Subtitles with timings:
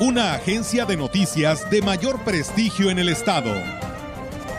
[0.00, 3.50] Una agencia de noticias de mayor prestigio en el estado.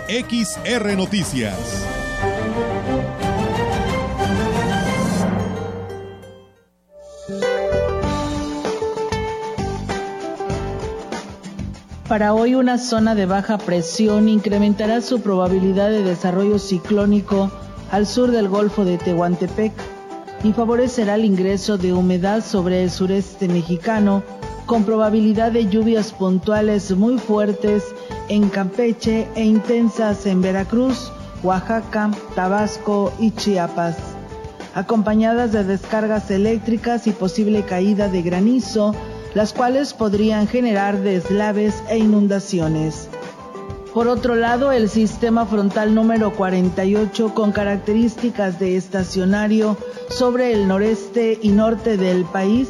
[0.09, 1.85] XR Noticias.
[12.09, 17.49] Para hoy una zona de baja presión incrementará su probabilidad de desarrollo ciclónico
[17.91, 19.71] al sur del Golfo de Tehuantepec
[20.43, 24.23] y favorecerá el ingreso de humedad sobre el sureste mexicano
[24.65, 27.83] con probabilidad de lluvias puntuales muy fuertes
[28.27, 31.11] en Campeche e intensas en Veracruz,
[31.43, 33.97] Oaxaca, Tabasco y Chiapas,
[34.75, 38.93] acompañadas de descargas eléctricas y posible caída de granizo
[39.33, 43.08] las cuales podrían generar deslaves e inundaciones.
[43.93, 49.77] Por otro lado, el sistema frontal número 48 con características de estacionario
[50.09, 52.69] sobre el noreste y norte del país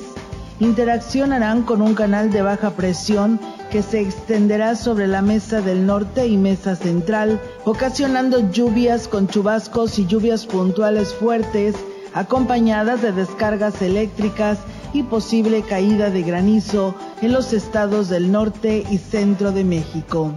[0.61, 6.27] interaccionarán con un canal de baja presión que se extenderá sobre la mesa del norte
[6.27, 11.75] y mesa central, ocasionando lluvias con chubascos y lluvias puntuales fuertes
[12.13, 14.57] acompañadas de descargas eléctricas
[14.93, 20.33] y posible caída de granizo en los estados del norte y centro de México.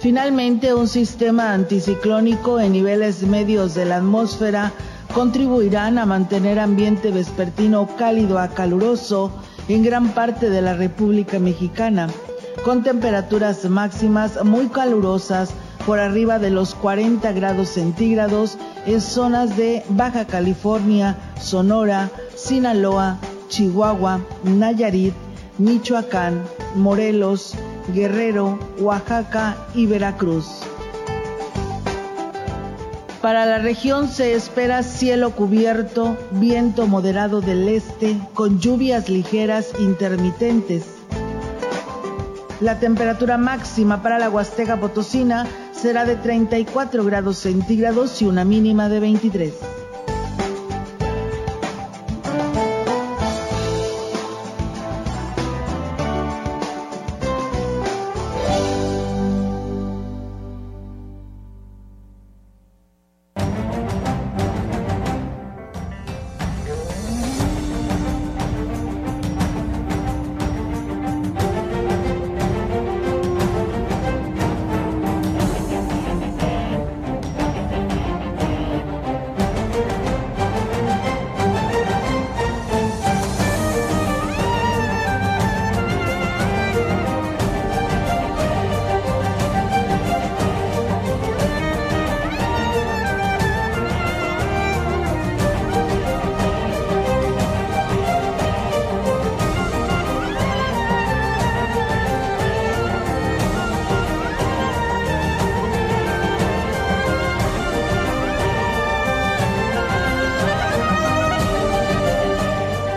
[0.00, 4.72] Finalmente, un sistema anticiclónico en niveles medios de la atmósfera
[5.12, 9.30] contribuirán a mantener ambiente vespertino cálido a caluroso
[9.68, 12.08] en gran parte de la República Mexicana,
[12.64, 15.50] con temperaturas máximas muy calurosas
[15.84, 18.56] por arriba de los 40 grados centígrados
[18.86, 23.18] en zonas de Baja California, Sonora, Sinaloa,
[23.48, 25.12] Chihuahua, Nayarit,
[25.58, 26.42] Michoacán,
[26.74, 27.54] Morelos,
[27.92, 30.62] Guerrero, Oaxaca y Veracruz.
[33.20, 40.86] Para la región se espera cielo cubierto, viento moderado del este, con lluvias ligeras intermitentes.
[42.60, 48.88] La temperatura máxima para la Huasteca Potosina será de 34 grados centígrados y una mínima
[48.88, 49.79] de 23.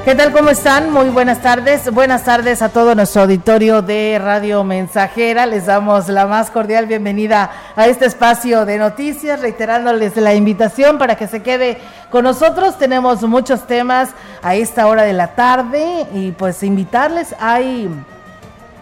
[0.05, 0.33] ¿Qué tal?
[0.33, 0.91] ¿Cómo están?
[0.91, 1.89] Muy buenas tardes.
[1.89, 5.45] Buenas tardes a todo nuestro auditorio de Radio Mensajera.
[5.45, 11.15] Les damos la más cordial bienvenida a este espacio de noticias, reiterándoles la invitación para
[11.15, 11.77] que se quede
[12.09, 12.77] con nosotros.
[12.77, 14.09] Tenemos muchos temas
[14.41, 17.33] a esta hora de la tarde y pues invitarles.
[17.39, 17.89] Hay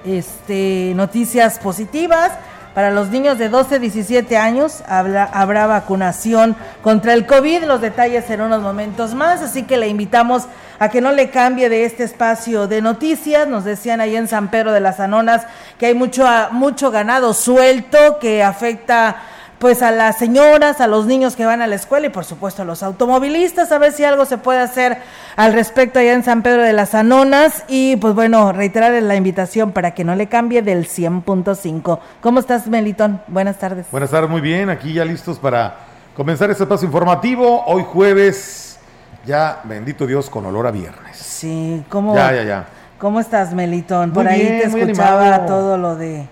[0.04, 2.32] este, noticias positivas.
[2.74, 7.66] Para los niños de 12 a 17 años habrá, habrá vacunación contra el COVID.
[7.66, 9.42] Los detalles en unos momentos más.
[9.42, 10.44] Así que le invitamos
[10.80, 13.46] a que no le cambie de este espacio de noticias.
[13.48, 15.46] Nos decían ahí en San Pedro de las Anonas
[15.78, 19.18] que hay mucho, mucho ganado suelto que afecta
[19.62, 22.64] pues a las señoras, a los niños que van a la escuela y por supuesto
[22.64, 24.98] a los automovilistas, a ver si algo se puede hacer
[25.36, 29.72] al respecto allá en San Pedro de las Anonas y pues bueno, reiterar la invitación
[29.72, 32.00] para que no le cambie del 100.5.
[32.22, 33.22] ¿Cómo estás, Melitón?
[33.28, 33.86] Buenas tardes.
[33.92, 35.76] Buenas tardes, muy bien, aquí ya listos para
[36.18, 38.80] comenzar este paso informativo, hoy jueves
[39.28, 41.16] ya, bendito Dios, con olor a viernes.
[41.18, 42.66] Sí, ¿cómo, ya, ya, ya.
[42.98, 44.12] ¿cómo estás, Melitón?
[44.12, 46.28] Por ahí te escuchaba todo lo de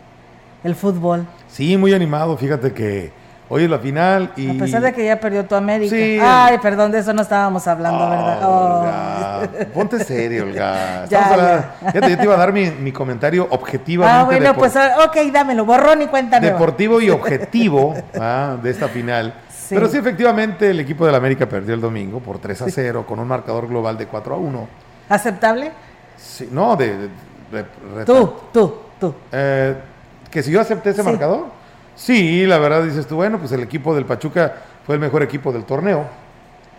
[0.64, 1.28] el fútbol.
[1.48, 3.19] Sí, muy animado, fíjate que
[3.50, 4.56] hoy es la final y...
[4.56, 5.96] A pesar de que ya perdió tu América.
[5.96, 6.20] Sí.
[6.22, 8.40] Ay, perdón, de eso no estábamos hablando, ¿verdad?
[8.44, 8.86] Oh.
[9.74, 11.06] ponte serio, Olga.
[11.10, 11.92] Ya, la- ya.
[11.92, 15.18] Fíjate, yo te iba a dar mi, mi comentario objetivamente Ah, bueno, pues ah, ok,
[15.34, 16.54] dámelo, borrón y cuenta nueva.
[16.54, 19.34] deportivo y objetivo ah, de esta final.
[19.50, 19.76] Sí.
[19.76, 23.20] Pero sí, efectivamente, el equipo del América perdió el domingo por 3 a 0 con
[23.20, 24.68] un marcador global de 4 a 1.
[25.10, 25.72] ¿Aceptable?
[26.18, 26.88] Sí, no, de...
[26.98, 27.10] de-
[27.52, 27.64] de-
[27.98, 29.14] de- Tú, tú, tú.
[29.32, 29.76] Eh,
[30.30, 31.48] que si yo acepté ese marcador,
[32.00, 34.54] sí, la verdad dices tú, bueno, pues el equipo del Pachuca
[34.86, 36.06] fue el mejor equipo del torneo,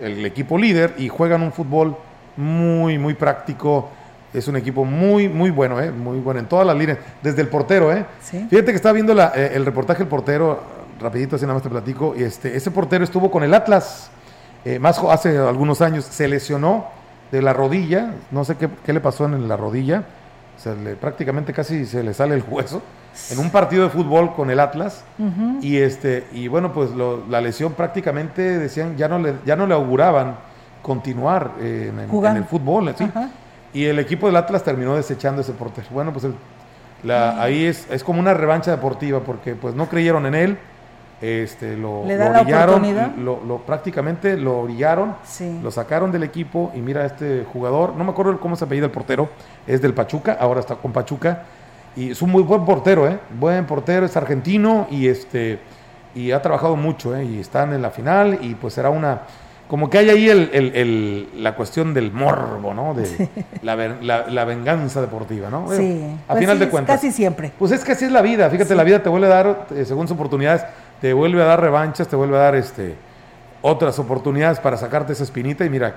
[0.00, 1.94] el equipo líder y juegan un fútbol
[2.36, 3.90] muy, muy práctico.
[4.32, 5.90] Es un equipo muy, muy bueno, ¿eh?
[5.90, 7.92] muy bueno en todas las líneas, desde el portero.
[7.92, 8.06] ¿eh?
[8.22, 8.46] Sí.
[8.48, 10.60] Fíjate que estaba viendo la- eh, el reportaje del portero,
[11.00, 14.08] rapidito así nada más te platico, y este, ese portero estuvo con el Atlas
[14.64, 16.86] eh, más hace algunos años, se lesionó
[17.32, 20.04] de la rodilla, no sé qué, qué le pasó en la rodilla,
[20.56, 22.82] se le, prácticamente casi se le sale el hueso,
[23.30, 25.04] en un partido de fútbol con el Atlas,
[25.60, 29.66] y este y bueno, pues lo- la lesión prácticamente decían, ya no le, ya no
[29.66, 30.36] le auguraban
[30.82, 32.38] continuar eh, en, el- en Jugando.
[32.40, 33.08] el fútbol, ¿sí?
[33.72, 35.86] Y el equipo del Atlas terminó desechando ese portero.
[35.90, 36.34] Bueno, pues el-
[37.04, 40.58] la- ahí es, es como una revancha deportiva porque pues no creyeron en él.
[41.22, 42.82] Este, lo, ¿Le lo la orillaron,
[43.22, 45.60] lo, lo- prácticamente lo orillaron, Sí.
[45.62, 48.90] lo sacaron del equipo y mira este jugador, no me acuerdo cómo se apellida el
[48.90, 49.28] portero,
[49.66, 51.42] es del Pachuca, ahora está con Pachuca
[51.96, 53.18] y es un muy buen portero, ¿eh?
[53.38, 55.58] buen portero, es argentino y este
[56.14, 57.24] y ha trabajado mucho, ¿eh?
[57.24, 59.22] y están en la final y pues será una
[59.68, 62.92] como que hay ahí el, el- el- la cuestión del morbo, ¿no?
[62.92, 63.28] De
[63.62, 65.70] la, la- la venganza deportiva, ¿no?
[65.70, 66.04] Sí.
[66.26, 66.96] a Pues final sí, de cuentas.
[66.96, 67.52] Casi siempre.
[67.56, 68.50] Pues es que así es la vida.
[68.50, 70.64] Fíjate, la vida te vuelve a dar, eh, según sus oportunidades,
[71.00, 72.96] te vuelve a dar revanchas, te vuelve a dar este
[73.62, 75.96] otras oportunidades para sacarte esa espinita y mira,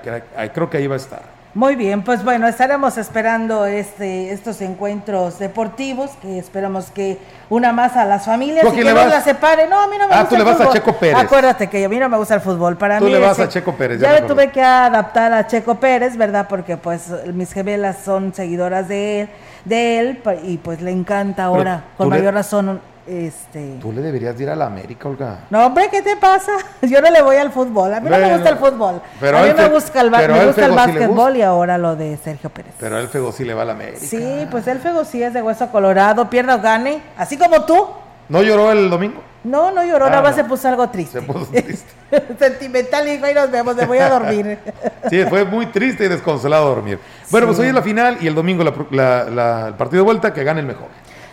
[0.52, 1.22] creo que ahí va a estar.
[1.54, 7.18] Muy bien, pues bueno, estaremos esperando este, estos encuentros deportivos, que esperamos que
[7.48, 9.68] una más a las familias ¿Tú a y que no las separe.
[9.68, 10.72] No, a mí no me Ah, gusta tú el le vas a.
[10.72, 11.16] Checo Pérez.
[11.16, 12.76] Acuérdate que a mí no me gusta el fútbol.
[12.76, 15.32] Para Tú mí le vas ese- a Checo Pérez, ya Ya me tuve que adaptar
[15.32, 16.46] a Checo Pérez, ¿verdad?
[16.48, 19.28] Porque pues mis gemelas son seguidoras de él,
[19.64, 23.78] de él y pues le encanta ahora, tú con le- mayor razón, este...
[23.80, 25.38] Tú le deberías de ir a la América, Olga.
[25.50, 26.52] No, hombre, ¿qué te pasa?
[26.82, 27.92] Yo no le voy al fútbol.
[27.94, 29.00] A mí no me gusta el fútbol.
[29.20, 32.16] pero a mí me gusta el, pero me gusta el básquetbol y ahora lo de
[32.16, 32.72] Sergio Pérez.
[32.78, 33.98] Pero él Fego sí le va a la América.
[34.00, 37.86] Sí, pues el Fego sí es de hueso colorado, pierda o gane, así como tú.
[38.28, 39.22] ¿No lloró el domingo?
[39.44, 40.42] No, no lloró, Ah, nada más no.
[40.42, 41.20] se puso algo triste.
[41.20, 41.92] Se puso triste.
[42.38, 44.58] Sentimental y dijo, ahí nos vemos, me voy a dormir.
[45.10, 46.98] Sí, fue muy triste y desconsolado dormir.
[47.30, 50.04] Bueno, pues hoy es la final y el domingo la- la- la- el partido de
[50.06, 50.86] vuelta que gane el mejor.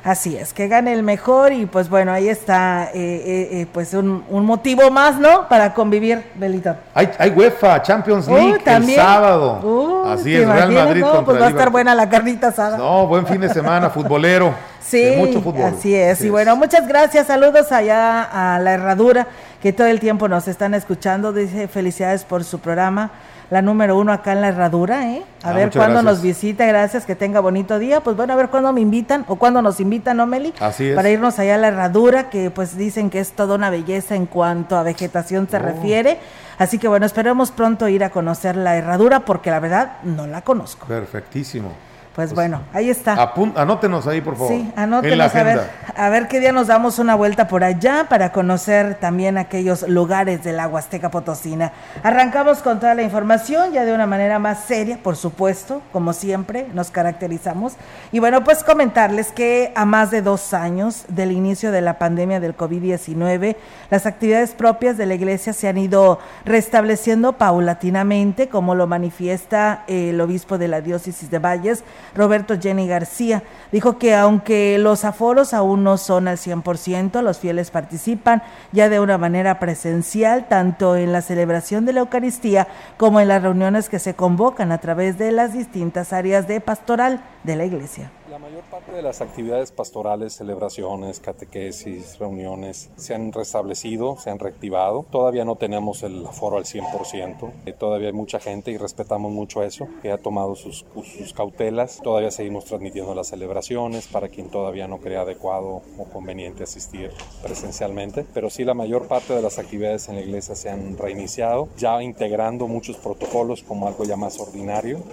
[0.04, 3.94] Así es, que gane el mejor y pues bueno, ahí está eh, eh, eh, pues
[3.94, 5.48] un, un motivo más, ¿no?
[5.48, 6.76] Para convivir, Belito.
[6.96, 10.04] Hay, hay UEFA Champions League el sábado.
[10.08, 10.72] Así ¿te es, Real?
[10.72, 12.78] Madrid No, contra pues va a estar buena la carnita asada.
[12.78, 14.56] No, buen fin de semana, futbolero.
[14.82, 15.66] Sí, mucho fútbol.
[15.66, 16.18] así es.
[16.18, 17.28] Así y bueno, muchas gracias.
[17.28, 19.28] Saludos allá a la Herradura,
[19.62, 21.32] que todo el tiempo nos están escuchando.
[21.32, 23.12] Dice felicidades por su programa,
[23.52, 25.24] la número uno acá en la Herradura, ¿eh?
[25.44, 26.04] A Ah, ver cuándo gracias.
[26.06, 26.66] nos visita.
[26.66, 28.00] Gracias, que tenga bonito día.
[28.00, 30.54] Pues bueno, a ver cuándo me invitan o cuándo nos invitan, ¿no, Meli?
[30.60, 30.96] Así es.
[30.96, 34.26] Para irnos allá a la Herradura, que pues dicen que es toda una belleza en
[34.26, 35.60] cuanto a vegetación se Oh.
[35.60, 36.18] refiere.
[36.58, 40.42] Así que bueno, esperemos pronto ir a conocer la Herradura, porque la verdad no la
[40.44, 40.88] conozco.
[40.88, 41.74] Perfectísimo.
[42.16, 43.16] Pues, bueno, ahí está.
[43.16, 44.50] Apun- anótenos ahí, por favor.
[44.52, 45.62] Sí, En la anótenos a ver,
[45.96, 50.44] a ver qué día nos damos una vuelta por allá para conocer también aquellos lugares
[50.44, 51.72] de la Huasteca Potosina.
[52.04, 56.68] Arrancamos con toda la información, ya de una manera más seria, por supuesto, como siempre
[56.74, 57.76] nos caracterizamos.
[58.12, 62.42] Y bueno, pues comentarles que a más de dos años del inicio de la pandemia
[62.42, 63.56] del COVID-19,
[63.90, 70.20] las actividades propias de la iglesia se han ido restableciendo paulatinamente, como lo manifiesta el
[70.20, 71.84] obispo de la diócesis de Valles,
[72.16, 73.44] Roberto Jenny García.
[73.72, 79.00] Dijo que aunque los aforos aún no son al 100%, los fieles participan ya de
[79.00, 82.68] una manera presencial, tanto en la celebración de la Eucaristía
[82.98, 87.22] como en las reuniones que se convocan a través de las distintas áreas de pastoral
[87.44, 88.12] de la iglesia.
[88.32, 94.40] La mayor parte de las actividades pastorales, celebraciones, catequesis, reuniones se han restablecido, se han
[94.40, 95.06] reactivado.
[95.12, 97.52] Todavía no tenemos el aforo al 100%.
[97.66, 100.86] eh, Todavía hay mucha gente y respetamos mucho eso, que ha tomado sus,
[101.18, 102.00] sus cautelas.
[102.02, 107.12] Todavía seguimos transmitiendo las celebraciones para quien todavía no crea adecuado o conveniente asistir
[107.44, 108.26] presencialmente.
[108.34, 112.02] Pero sí, la mayor parte de las actividades en la iglesia se han reiniciado, ya
[112.02, 115.04] integrando muchos protocolos como algo ya más ordinario.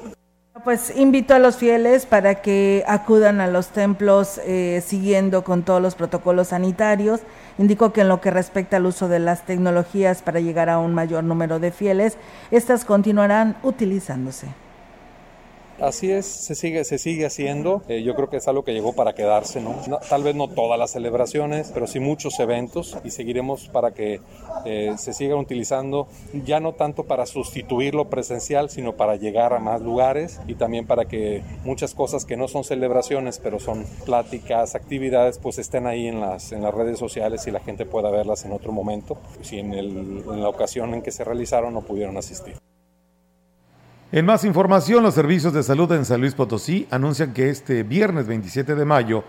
[0.64, 5.80] Pues invito a los fieles para que acudan a los templos eh, siguiendo con todos
[5.80, 7.20] los protocolos sanitarios.
[7.58, 10.94] Indico que en lo que respecta al uso de las tecnologías para llegar a un
[10.94, 12.16] mayor número de fieles,
[12.50, 14.48] estas continuarán utilizándose.
[15.80, 17.82] Así es, se sigue, se sigue haciendo.
[17.88, 19.76] Eh, yo creo que es algo que llegó para quedarse, ¿no?
[20.08, 24.20] Tal vez no todas las celebraciones, pero sí muchos eventos y seguiremos para que
[24.64, 26.08] eh, se sigan utilizando,
[26.44, 30.84] ya no tanto para sustituir lo presencial, sino para llegar a más lugares y también
[30.84, 36.08] para que muchas cosas que no son celebraciones, pero son pláticas, actividades, pues estén ahí
[36.08, 39.60] en las, en las redes sociales y la gente pueda verlas en otro momento, si
[39.60, 42.56] en la ocasión en que se realizaron no pudieron asistir.
[44.10, 48.26] En más información, los servicios de salud en San Luis Potosí anuncian que este viernes
[48.26, 49.22] 27 de mayo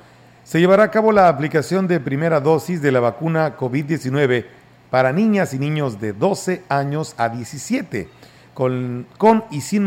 [0.45, 4.45] se llevará a cabo la aplicación de primera dosis de la vacuna COVID-19
[4.89, 8.07] para niñas y niños de 12 años a 17
[8.53, 9.05] con,
[9.51, 9.85] y sin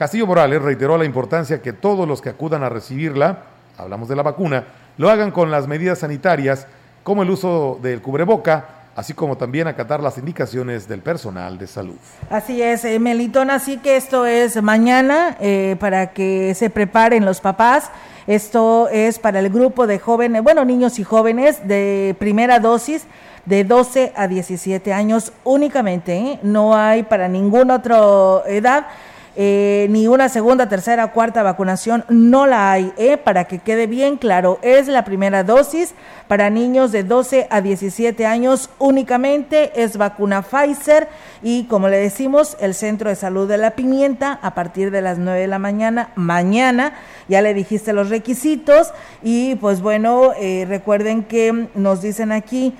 [0.00, 3.40] Castillo Morales reiteró la importancia que todos los que acudan a recibirla,
[3.76, 4.64] hablamos de la vacuna,
[4.96, 6.66] lo hagan con las medidas sanitarias
[7.02, 8.64] como el uso del cubreboca,
[8.96, 11.96] así como también acatar las indicaciones del personal de salud.
[12.30, 17.42] Así es, eh, Melitón, así que esto es mañana eh, para que se preparen los
[17.42, 17.90] papás.
[18.26, 23.04] Esto es para el grupo de jóvenes, bueno, niños y jóvenes de primera dosis
[23.44, 26.40] de 12 a 17 años únicamente, ¿eh?
[26.42, 27.98] no hay para ninguna otra
[28.46, 28.86] edad
[29.42, 34.18] eh, ni una segunda, tercera, cuarta vacunación, no la hay, eh, para que quede bien
[34.18, 35.94] claro, es la primera dosis
[36.28, 41.08] para niños de 12 a 17 años únicamente, es vacuna Pfizer
[41.42, 45.16] y como le decimos, el Centro de Salud de la Pimienta a partir de las
[45.16, 46.92] 9 de la mañana, mañana,
[47.26, 48.92] ya le dijiste los requisitos
[49.22, 52.74] y pues bueno, eh, recuerden que nos dicen aquí,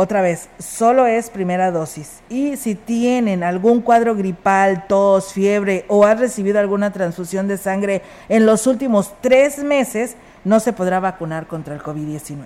[0.00, 2.20] otra vez, solo es primera dosis.
[2.28, 8.02] Y si tienen algún cuadro gripal, tos, fiebre o han recibido alguna transfusión de sangre
[8.28, 10.14] en los últimos tres meses,
[10.44, 12.36] no se podrá vacunar contra el COVID-19.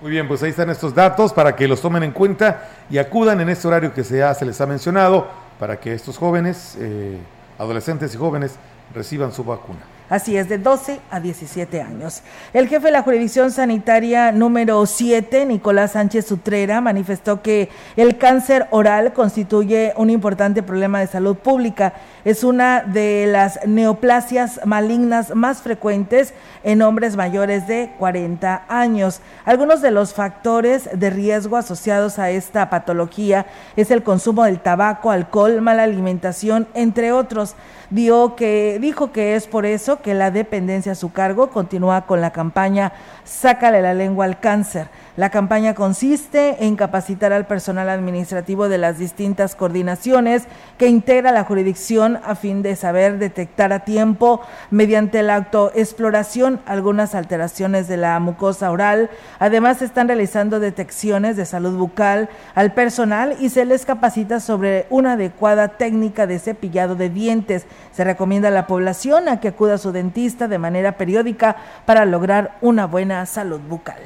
[0.00, 3.40] Muy bien, pues ahí están estos datos para que los tomen en cuenta y acudan
[3.40, 5.26] en este horario que se, les ha mencionado
[5.58, 7.18] para que estos jóvenes, eh,
[7.58, 8.54] adolescentes y jóvenes,
[8.94, 9.80] reciban su vacuna.
[10.10, 12.22] Así es, de 12 a 17 años.
[12.52, 18.66] El jefe de la jurisdicción sanitaria número 7, Nicolás Sánchez Sutrera, manifestó que el cáncer
[18.70, 21.94] oral constituye un importante problema de salud pública.
[22.24, 29.20] Es una de las neoplasias malignas más frecuentes en hombres mayores de 40 años.
[29.44, 33.44] Algunos de los factores de riesgo asociados a esta patología
[33.76, 37.56] es el consumo del tabaco, alcohol, mala alimentación, entre otros.
[37.90, 42.22] Dio que, dijo que es por eso que la dependencia a su cargo continúa con
[42.22, 42.92] la campaña
[43.24, 44.88] Sácale la lengua al cáncer.
[45.16, 50.42] La campaña consiste en capacitar al personal administrativo de las distintas coordinaciones
[50.76, 54.40] que integra la jurisdicción a fin de saber detectar a tiempo
[54.72, 59.08] mediante la autoexploración algunas alteraciones de la mucosa oral.
[59.38, 65.12] Además, están realizando detecciones de salud bucal al personal y se les capacita sobre una
[65.12, 67.66] adecuada técnica de cepillado de dientes.
[67.92, 71.54] Se recomienda a la población que acuda a su dentista de manera periódica
[71.86, 74.02] para lograr una buena salud bucal.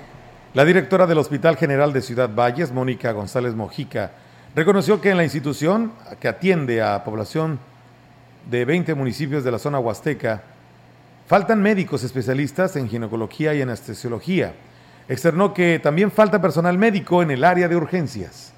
[0.55, 4.12] La directora del Hospital General de Ciudad Valles, Mónica González Mojica,
[4.55, 7.59] reconoció que en la institución que atiende a población
[8.50, 10.43] de 20 municipios de la zona huasteca,
[11.26, 14.55] faltan médicos especialistas en ginecología y anestesiología.
[15.07, 18.55] Externó que también falta personal médico en el área de urgencias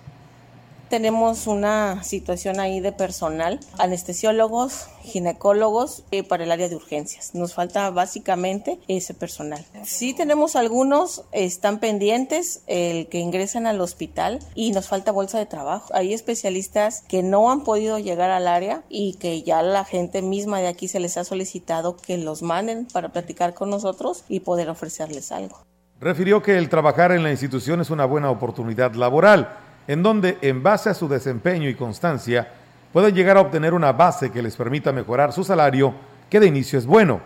[0.90, 7.34] tenemos una situación ahí de personal, anestesiólogos, ginecólogos eh, para el área de urgencias.
[7.34, 9.64] Nos falta básicamente ese personal.
[9.84, 15.46] Sí tenemos algunos, están pendientes, el que ingresan al hospital y nos falta bolsa de
[15.46, 15.94] trabajo.
[15.94, 20.58] Hay especialistas que no han podido llegar al área y que ya la gente misma
[20.58, 24.68] de aquí se les ha solicitado que los manden para platicar con nosotros y poder
[24.68, 25.62] ofrecerles algo.
[26.00, 30.62] Refirió que el trabajar en la institución es una buena oportunidad laboral en donde, en
[30.62, 32.46] base a su desempeño y constancia,
[32.92, 35.92] pueden llegar a obtener una base que les permita mejorar su salario,
[36.30, 37.20] que de inicio es bueno.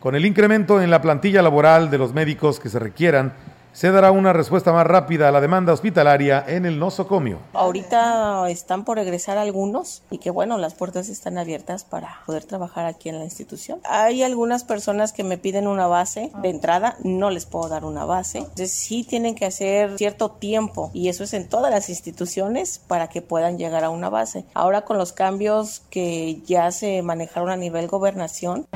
[0.00, 3.34] Con el incremento en la plantilla laboral de los médicos que se requieran,
[3.76, 7.40] se dará una respuesta más rápida a la demanda hospitalaria en el nosocomio.
[7.52, 12.86] Ahorita están por egresar algunos y que bueno, las puertas están abiertas para poder trabajar
[12.86, 13.80] aquí en la institución.
[13.84, 18.06] Hay algunas personas que me piden una base de entrada, no les puedo dar una
[18.06, 18.38] base.
[18.38, 23.08] Entonces sí tienen que hacer cierto tiempo y eso es en todas las instituciones para
[23.08, 24.46] que puedan llegar a una base.
[24.54, 28.66] Ahora con los cambios que ya se manejaron a nivel gobernación,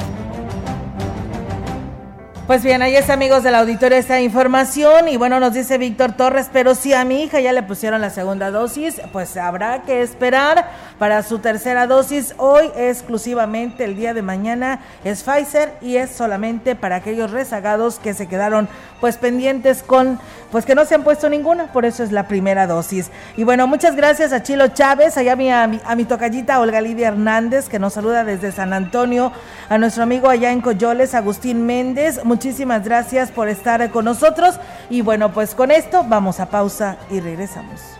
[2.51, 5.07] pues bien, ahí está, amigos del auditorio, esta información.
[5.07, 8.11] Y bueno, nos dice Víctor Torres, pero si a mi hija ya le pusieron la
[8.11, 12.35] segunda dosis, pues habrá que esperar para su tercera dosis.
[12.39, 18.15] Hoy exclusivamente, el día de mañana es Pfizer y es solamente para aquellos rezagados que
[18.15, 18.69] se quedaron
[19.01, 20.19] pues pendientes con,
[20.51, 23.11] pues que no se han puesto ninguna, por eso es la primera dosis.
[23.37, 27.09] Y bueno, muchas gracias a Chilo Chávez, allá a mi, a mi tocallita Olga Lidia
[27.09, 29.33] Hernández, que nos saluda desde San Antonio,
[29.69, 32.25] a nuestro amigo allá en Coyoles, Agustín Méndez.
[32.25, 34.59] Muchísimas gracias por estar con nosotros.
[34.89, 38.00] Y bueno, pues con esto vamos a pausa y regresamos.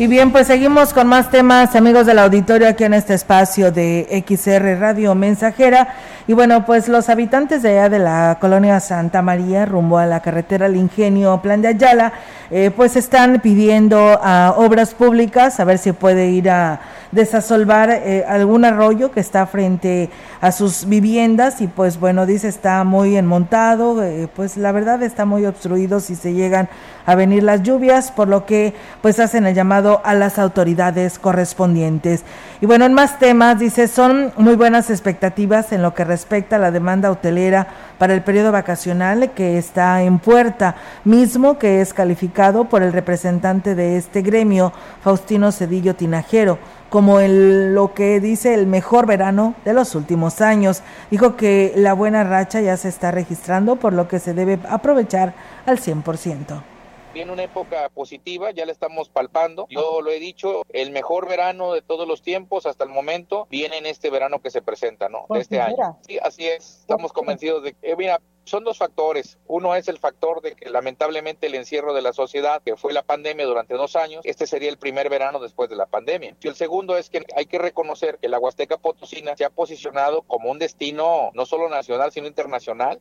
[0.00, 4.24] Y bien, pues seguimos con más temas, amigos del auditorio, aquí en este espacio de
[4.26, 5.94] XR Radio Mensajera.
[6.30, 10.20] Y bueno, pues los habitantes de allá de la colonia Santa María, rumbo a la
[10.20, 12.12] carretera El Ingenio, Plan de Ayala,
[12.52, 16.78] eh, pues están pidiendo a obras públicas a ver si puede ir a
[17.10, 22.84] desasolvar eh, algún arroyo que está frente a sus viviendas y pues bueno, dice está
[22.84, 26.68] muy enmontado, eh, pues la verdad está muy obstruido si se llegan
[27.06, 32.22] a venir las lluvias, por lo que pues hacen el llamado a las autoridades correspondientes.
[32.60, 36.19] Y bueno, en más temas, dice, son muy buenas expectativas en lo que respecta
[36.50, 37.66] a la demanda hotelera
[37.98, 43.74] para el periodo vacacional que está en puerta, mismo que es calificado por el representante
[43.74, 46.58] de este gremio, Faustino Cedillo Tinajero
[46.90, 50.82] como el, lo que dice el mejor verano de los últimos años.
[51.10, 55.34] Dijo que la buena racha ya se está registrando, por lo que se debe aprovechar
[55.66, 56.69] al 100%
[57.12, 59.66] viene una época positiva, ya la estamos palpando.
[59.68, 63.78] Yo lo he dicho, el mejor verano de todos los tiempos hasta el momento viene
[63.78, 65.26] en este verano que se presenta, ¿no?
[65.28, 65.98] De este año.
[66.06, 66.80] Sí, así es.
[66.80, 69.38] Estamos convencidos de que, eh, mira, son dos factores.
[69.46, 73.02] Uno es el factor de que lamentablemente el encierro de la sociedad, que fue la
[73.02, 76.36] pandemia durante dos años, este sería el primer verano después de la pandemia.
[76.40, 80.22] Y el segundo es que hay que reconocer que la Huasteca Potosina se ha posicionado
[80.22, 83.00] como un destino no solo nacional, sino internacional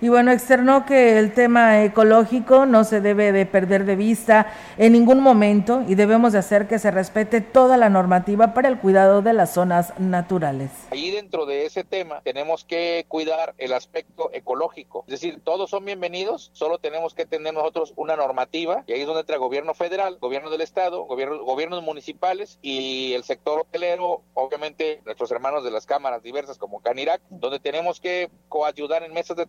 [0.00, 4.92] Y bueno, externó que el tema ecológico no se debe de perder de vista en
[4.92, 9.22] ningún momento y debemos de hacer que se respete toda la normativa para el cuidado
[9.22, 10.70] de las zonas naturales.
[10.90, 15.86] Ahí dentro de ese tema tenemos que cuidar el aspecto ecológico, es decir, todos son
[15.86, 20.18] bienvenidos, solo tenemos que tener nosotros una normativa y ahí es donde entra gobierno federal,
[20.20, 25.86] gobierno del estado, gobierno, gobiernos municipales y el sector hotelero, obviamente nuestros hermanos de las
[25.86, 29.46] cámaras diversas como Canirac, donde tenemos que coayudar en mesas de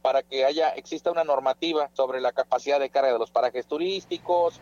[0.00, 4.60] para que haya exista una normativa sobre la capacidad de carga de los parajes turísticos.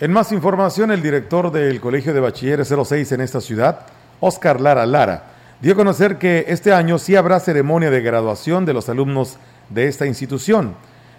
[0.00, 3.86] En más información, el director del Colegio de Bachilleres 06 en esta ciudad,
[4.20, 5.24] Oscar Lara Lara,
[5.60, 9.86] dio a conocer que este año sí habrá ceremonia de graduación de los alumnos de
[9.86, 10.74] esta institución.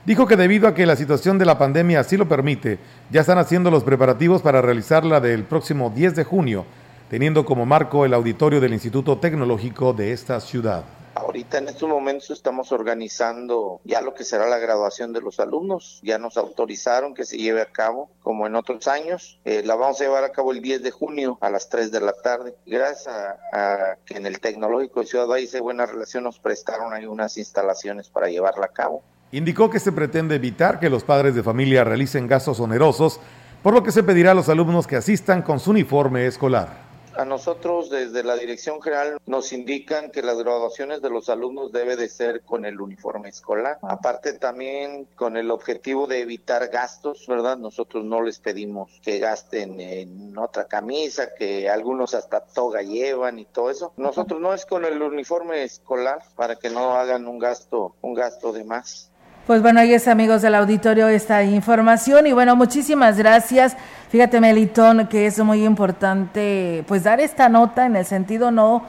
[0.06, 2.78] Dijo que debido a que la situación de la pandemia así lo permite,
[3.10, 6.66] ya están haciendo los preparativos para realizarla del próximo 10 de junio,
[7.10, 10.84] teniendo como marco el auditorio del Instituto Tecnológico de esta ciudad.
[11.16, 16.00] Ahorita en estos momentos estamos organizando ya lo que será la graduación de los alumnos.
[16.04, 19.40] Ya nos autorizaron que se lleve a cabo como en otros años.
[19.46, 22.02] Eh, la vamos a llevar a cabo el 10 de junio a las 3 de
[22.02, 22.56] la tarde.
[22.66, 27.06] Gracias a, que en el Tecnológico de Ciudad Valle de Buena Relación nos prestaron ahí
[27.06, 29.04] unas instalaciones para llevarla a cabo.
[29.32, 33.20] Indicó que se pretende evitar que los padres de familia realicen gastos onerosos,
[33.62, 36.83] por lo que se pedirá a los alumnos que asistan con su uniforme escolar.
[37.16, 41.96] A nosotros desde la Dirección General nos indican que las graduaciones de los alumnos debe
[41.96, 43.78] de ser con el uniforme escolar.
[43.84, 47.58] Aparte también con el objetivo de evitar gastos, ¿verdad?
[47.58, 53.46] Nosotros no les pedimos que gasten en otra camisa, que algunos hasta toga llevan y
[53.46, 53.94] todo eso.
[53.96, 58.52] Nosotros no es con el uniforme escolar para que no hagan un gasto, un gasto
[58.54, 59.13] de más.
[59.46, 63.76] Pues bueno, ahí es amigos del auditorio esta información y bueno, muchísimas gracias.
[64.08, 68.84] Fíjate Melitón que es muy importante pues dar esta nota en el sentido no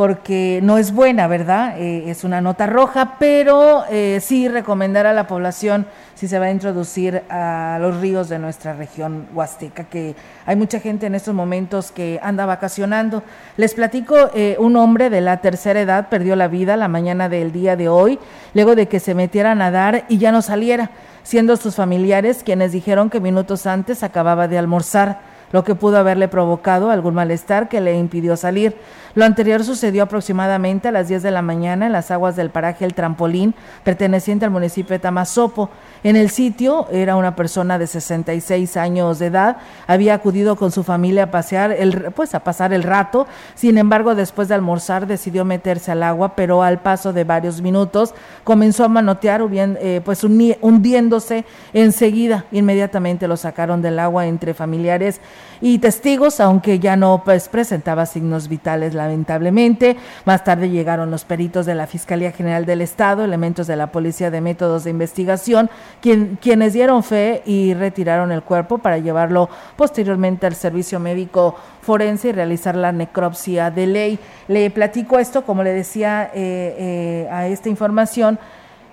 [0.00, 1.78] porque no es buena, ¿verdad?
[1.78, 5.84] Eh, es una nota roja, pero eh, sí recomendar a la población
[6.14, 10.14] si se va a introducir a los ríos de nuestra región huasteca, que
[10.46, 13.22] hay mucha gente en estos momentos que anda vacacionando.
[13.58, 17.52] Les platico, eh, un hombre de la tercera edad perdió la vida la mañana del
[17.52, 18.18] día de hoy,
[18.54, 20.92] luego de que se metiera a nadar y ya no saliera,
[21.24, 25.20] siendo sus familiares quienes dijeron que minutos antes acababa de almorzar
[25.52, 28.76] lo que pudo haberle provocado algún malestar que le impidió salir.
[29.14, 32.84] Lo anterior sucedió aproximadamente a las 10 de la mañana en las aguas del paraje
[32.84, 35.70] El Trampolín, perteneciente al municipio de Tamazopo.
[36.04, 40.84] En el sitio era una persona de 66 años de edad, había acudido con su
[40.84, 43.26] familia a pasear, el, pues a pasar el rato.
[43.54, 48.14] Sin embargo, después de almorzar decidió meterse al agua, pero al paso de varios minutos
[48.44, 52.44] comenzó a manotear, eh, pues hundiéndose enseguida.
[52.52, 55.20] Inmediatamente lo sacaron del agua entre familiares
[55.60, 59.96] y testigos, aunque ya no pues, presentaba signos vitales lamentablemente.
[60.24, 64.30] Más tarde llegaron los peritos de la Fiscalía General del Estado, elementos de la Policía
[64.30, 70.46] de Métodos de Investigación, quien, quienes dieron fe y retiraron el cuerpo para llevarlo posteriormente
[70.46, 74.18] al servicio médico forense y realizar la necropsia de ley.
[74.48, 78.38] Le platico esto, como le decía eh, eh, a esta información,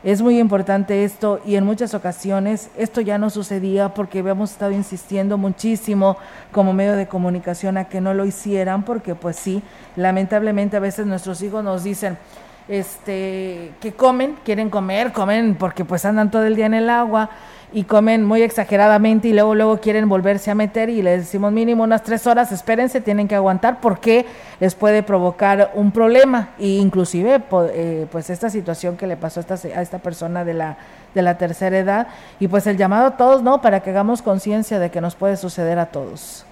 [0.03, 4.71] es muy importante esto y en muchas ocasiones esto ya no sucedía porque habíamos estado
[4.71, 6.17] insistiendo muchísimo
[6.51, 9.63] como medio de comunicación a que no lo hicieran porque pues sí,
[9.95, 12.17] lamentablemente a veces nuestros hijos nos dicen,
[12.67, 17.29] este, que comen, quieren comer, comen porque pues andan todo el día en el agua
[17.73, 21.83] y comen muy exageradamente y luego luego quieren volverse a meter y les decimos mínimo
[21.83, 24.25] unas tres horas, espérense, tienen que aguantar porque
[24.59, 26.49] les puede provocar un problema.
[26.59, 27.41] E inclusive
[27.73, 30.77] eh, pues esta situación que le pasó a esta, a esta persona de la,
[31.13, 32.07] de la tercera edad.
[32.39, 33.61] Y pues el llamado a todos, ¿no?
[33.61, 36.45] Para que hagamos conciencia de que nos puede suceder a todos.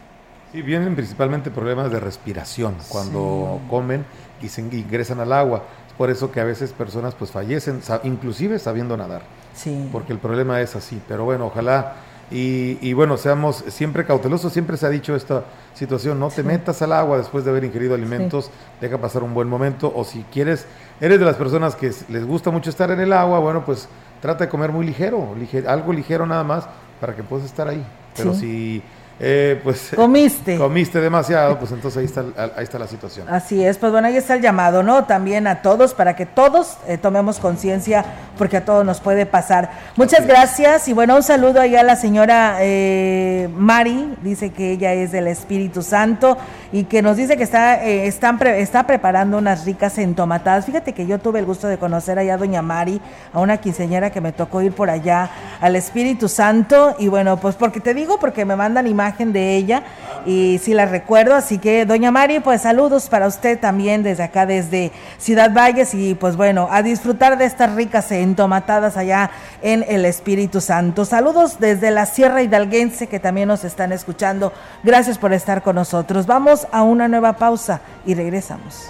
[0.52, 2.76] Sí, vienen principalmente problemas de respiración.
[2.90, 4.06] Cuando comen
[4.42, 5.64] y se ingresan al agua
[5.98, 9.24] por eso que a veces personas pues fallecen, inclusive sabiendo nadar.
[9.54, 9.90] Sí.
[9.92, 11.02] Porque el problema es así.
[11.08, 11.96] Pero bueno, ojalá
[12.32, 14.52] y, bueno, seamos siempre cautelosos.
[14.52, 17.94] Siempre se ha dicho esta situación, no te metas al agua después de haber ingerido
[17.94, 18.50] alimentos,
[18.82, 19.92] deja pasar un buen momento.
[19.96, 20.66] O si quieres,
[21.00, 23.88] eres de las personas que les gusta mucho estar en el agua, bueno, pues
[24.22, 25.36] trata de comer muy ligero,
[25.68, 26.66] algo ligero nada más
[27.00, 27.86] para que puedas estar ahí.
[28.18, 28.82] Pero si
[29.18, 30.58] eh, pues comiste.
[30.58, 32.26] Comiste demasiado, pues entonces ahí está,
[32.58, 33.30] ahí está la situación.
[33.30, 35.06] Así es, pues bueno, ahí está el llamado, ¿no?
[35.06, 38.04] También a todos, para que todos eh, tomemos conciencia,
[38.38, 39.72] porque a todos nos puede pasar.
[39.96, 44.92] Muchas gracias y bueno, un saludo ahí a la señora eh, Mari, dice que ella
[44.92, 46.38] es del Espíritu Santo
[46.74, 50.66] y que nos dice que está, están está preparando unas ricas entomatadas.
[50.66, 53.00] Fíjate que yo tuve el gusto de conocer allá a doña Mari,
[53.32, 55.30] a una quinceñera que me tocó ir por allá
[55.62, 59.84] al Espíritu Santo y bueno, pues porque te digo, porque me mandan imágenes de ella
[60.26, 64.48] y sí la recuerdo, así que doña Mari, pues saludos para usted también desde acá,
[64.48, 69.30] desde Ciudad Valles y pues bueno, a disfrutar de estas ricas entomatadas allá
[69.62, 71.06] en el Espíritu Santo.
[71.06, 74.52] Saludos desde la Sierra Hidalguense que también nos están escuchando.
[74.84, 76.26] Gracias por estar con nosotros.
[76.26, 78.90] Vamos a una nueva pausa y regresamos.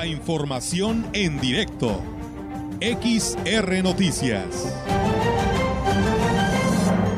[0.00, 2.00] La información en directo.
[2.80, 4.46] XR Noticias.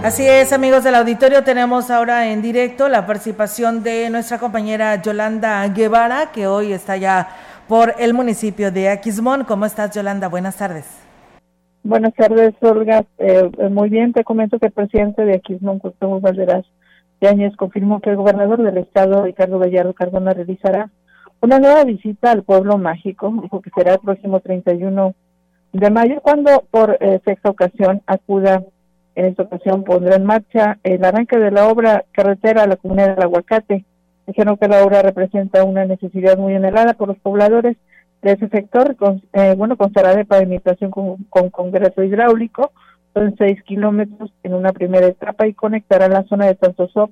[0.03, 5.65] Así es, amigos del auditorio, tenemos ahora en directo la participación de nuestra compañera Yolanda
[5.69, 7.29] Guevara, que hoy está ya
[7.69, 9.45] por el municipio de Aquismón.
[9.45, 10.27] ¿Cómo estás, Yolanda?
[10.27, 10.87] Buenas tardes.
[11.85, 13.05] Buenas tardes, Olga.
[13.19, 16.67] Eh, muy bien, te comento que el presidente de Aquismón, Gustavo Valderas
[17.21, 20.91] Yáñez, confirmó que el gobernador del estado, Ricardo Gallardo Cardona, realizará
[21.43, 23.35] una nueva visita al pueblo mágico.
[23.43, 25.15] Dijo que será el próximo 31
[25.73, 28.63] de mayo, cuando por eh, sexta ocasión acuda
[29.15, 33.17] en esta ocasión pondrá en marcha el arranque de la obra carretera a la comunidad
[33.17, 33.85] del Aguacate.
[34.27, 37.77] Dijeron que la obra representa una necesidad muy anhelada por los pobladores
[38.23, 38.97] de ese sector.
[38.97, 42.73] Con, eh, bueno, constará de pavimentación con, con congreso hidráulico,
[43.13, 47.11] son seis kilómetros en una primera etapa y conectará la zona de Tantosop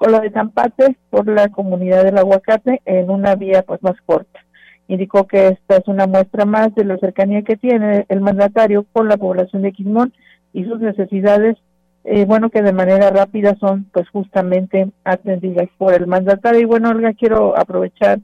[0.00, 4.40] con la de Tampate por la comunidad del Aguacate en una vía pues más corta.
[4.88, 9.08] Indicó que esta es una muestra más de la cercanía que tiene el mandatario con
[9.08, 10.14] la población de Quismón
[10.54, 11.58] y sus necesidades,
[12.04, 16.62] eh, bueno, que de manera rápida son pues justamente atendidas por el mandatario.
[16.62, 18.20] Y bueno, Olga, quiero aprovechar,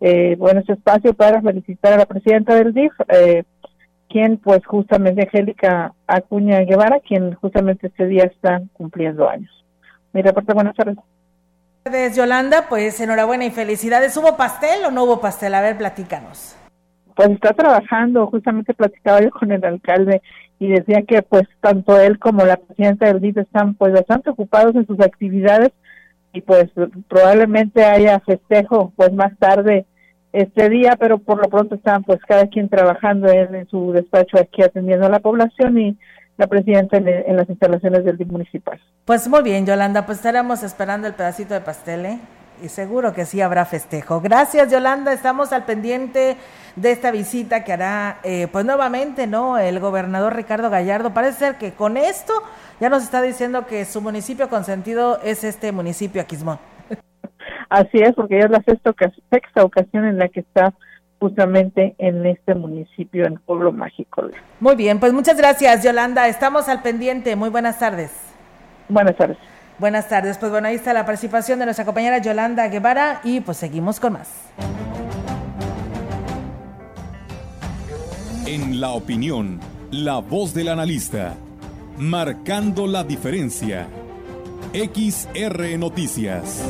[0.00, 3.44] eh, bueno, este espacio para felicitar a la presidenta del DIF, eh,
[4.08, 9.52] quien pues justamente Angélica Acuña Guevara, quien justamente este día está cumpliendo años.
[10.14, 10.96] Mi reporte, buenas tardes.
[11.88, 14.14] Tardes, Yolanda, pues enhorabuena y felicidades.
[14.18, 15.54] ¿Hubo pastel o no hubo pastel?
[15.54, 16.54] A ver, platícanos.
[17.16, 20.20] Pues está trabajando, justamente platicaba yo con el alcalde
[20.58, 24.74] y decía que pues tanto él como la presidenta del DIF están pues bastante ocupados
[24.74, 25.70] en sus actividades
[26.34, 26.66] y pues
[27.08, 29.86] probablemente haya festejo pues más tarde
[30.34, 34.62] este día, pero por lo pronto están pues cada quien trabajando en, su despacho aquí
[34.62, 35.98] atendiendo a la población y
[36.38, 38.80] la presidenta en, las instalaciones del DIF municipal.
[39.04, 42.18] Pues muy bien, Yolanda, pues estaremos esperando el pedacito de pastel, ¿eh?
[42.62, 44.20] Y seguro que sí habrá festejo.
[44.20, 45.12] Gracias, Yolanda.
[45.12, 46.36] Estamos al pendiente
[46.74, 49.58] de esta visita que hará, eh, pues nuevamente, ¿no?
[49.58, 51.12] El gobernador Ricardo Gallardo.
[51.12, 52.32] Parece ser que con esto
[52.80, 56.58] ya nos está diciendo que su municipio consentido es este municipio Aquismón.
[57.68, 58.92] Así es, porque ya es la sexta,
[59.30, 60.74] sexta ocasión en la que está
[61.18, 64.22] justamente en este municipio, en Pueblo Mágico.
[64.60, 66.28] Muy bien, pues muchas gracias, Yolanda.
[66.28, 67.36] Estamos al pendiente.
[67.36, 68.10] Muy buenas tardes.
[68.88, 69.38] Buenas tardes.
[69.78, 70.38] Buenas tardes.
[70.38, 74.14] Pues bueno, ahí está la participación de nuestra compañera Yolanda Guevara y pues seguimos con
[74.14, 74.28] más.
[78.46, 81.34] En la opinión, la voz del analista,
[81.98, 83.86] marcando la diferencia.
[84.72, 86.64] XR Noticias.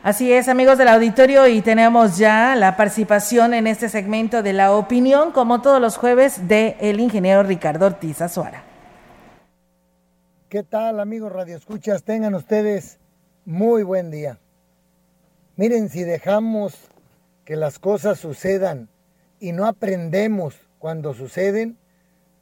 [0.00, 4.72] Así es, amigos del auditorio, y tenemos ya la participación en este segmento de la
[4.72, 8.62] opinión, como todos los jueves, de el ingeniero Ricardo Ortiz Azuara.
[10.48, 12.04] ¿Qué tal, amigos radioescuchas?
[12.04, 13.00] Tengan ustedes
[13.44, 14.38] muy buen día.
[15.56, 16.76] Miren, si dejamos
[17.44, 18.88] que las cosas sucedan
[19.40, 21.76] y no aprendemos cuando suceden,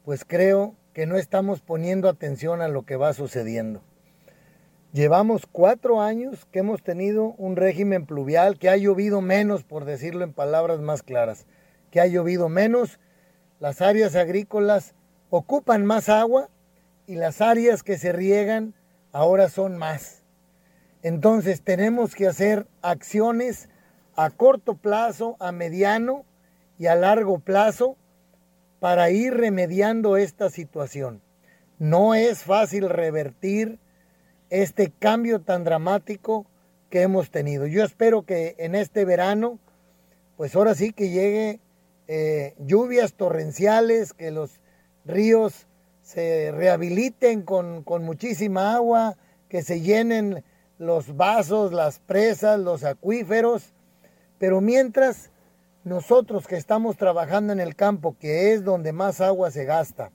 [0.05, 3.81] pues creo que no estamos poniendo atención a lo que va sucediendo.
[4.93, 10.23] Llevamos cuatro años que hemos tenido un régimen pluvial, que ha llovido menos, por decirlo
[10.23, 11.45] en palabras más claras,
[11.91, 12.99] que ha llovido menos,
[13.59, 14.95] las áreas agrícolas
[15.29, 16.49] ocupan más agua
[17.05, 18.75] y las áreas que se riegan
[19.11, 20.23] ahora son más.
[21.03, 23.69] Entonces tenemos que hacer acciones
[24.15, 26.25] a corto plazo, a mediano
[26.79, 27.97] y a largo plazo
[28.79, 31.21] para ir remediando esta situación.
[31.77, 33.79] No es fácil revertir
[34.49, 36.45] este cambio tan dramático
[36.89, 37.67] que hemos tenido.
[37.67, 39.59] Yo espero que en este verano,
[40.37, 41.59] pues ahora sí que llegue
[42.07, 44.61] eh, lluvias torrenciales, que los
[45.05, 45.67] ríos
[46.01, 49.17] se rehabiliten con, muchísima agua,
[49.49, 50.43] que se llenen
[50.77, 53.73] los vasos, las presas, los acuíferos,
[54.37, 55.31] pero mientras
[55.83, 60.11] nosotros que estamos trabajando en el campo, que es donde más agua se gasta,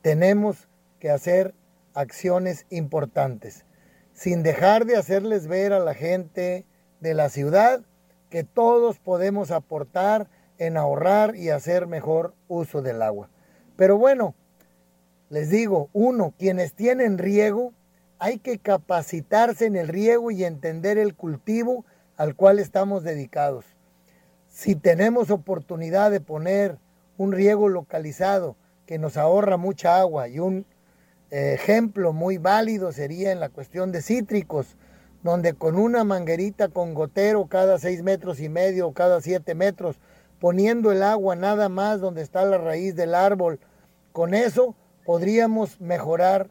[0.00, 1.52] tenemos que hacer
[1.94, 3.64] acciones importantes.
[4.12, 6.66] sin dejar de hacerles ver a la gente
[7.00, 7.80] de la ciudad
[8.28, 13.30] que todos podemos aportar en ahorrar y hacer mejor uso del agua.
[13.76, 14.34] Pero bueno,
[15.30, 17.72] les digo, uno, quienes tienen riego,
[18.18, 21.86] hay que capacitarse en el riego y entender el cultivo
[22.16, 23.64] al cual estamos dedicados.
[24.48, 26.78] Si tenemos oportunidad de poner
[27.16, 30.66] un riego localizado que nos ahorra mucha agua y un
[31.30, 34.76] ejemplo muy válido sería en la cuestión de cítricos,
[35.22, 40.00] donde con una manguerita con gotero cada seis metros y medio o cada siete metros,
[40.40, 43.60] poniendo el agua nada más donde está la raíz del árbol,
[44.12, 44.74] con eso
[45.04, 46.50] podríamos mejorar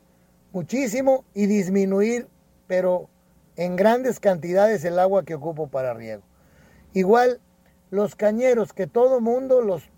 [0.52, 2.28] muchísimo y disminuir,
[2.68, 3.10] pero
[3.56, 6.24] en grandes cantidades el agua que ocupo para riego.
[6.94, 7.42] Igual
[7.90, 9.90] los cañeros que todo mundo los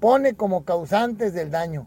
[0.00, 1.86] pone como causantes del daño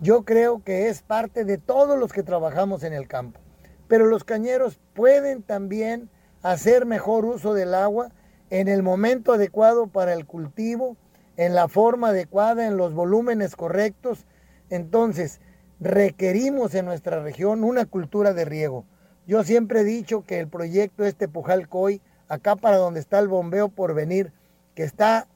[0.00, 3.40] yo creo que es parte de todos los que trabajamos en el campo.
[3.88, 6.10] Pero los cañeros pueden también
[6.42, 8.10] hacer mejor uso del agua
[8.50, 10.96] en el momento adecuado para el cultivo,
[11.36, 14.26] en la forma adecuada, en los volúmenes correctos.
[14.70, 15.40] Entonces,
[15.80, 18.84] requerimos en nuestra región una cultura de riego.
[19.26, 23.68] Yo siempre he dicho que el proyecto este Pujalcoy, acá para donde está el bombeo
[23.68, 24.32] por venir,
[24.74, 25.26] que está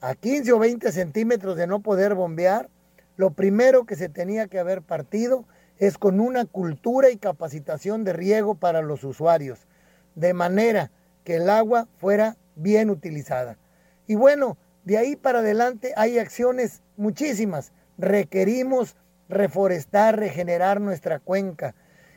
[0.00, 2.68] a 15 o 20 centímetros de no poder bombear,
[3.16, 5.44] lo primero que se tenía que haber partido
[5.78, 9.66] es con una cultura y capacitación de riego para los usuarios,
[10.14, 10.90] de manera
[11.24, 13.58] que el agua fuera bien utilizada.
[14.06, 17.72] Y bueno, de ahí para adelante hay acciones muchísimas.
[17.98, 18.96] Requerimos
[19.28, 21.74] reforestar, regenerar nuestra cuenca.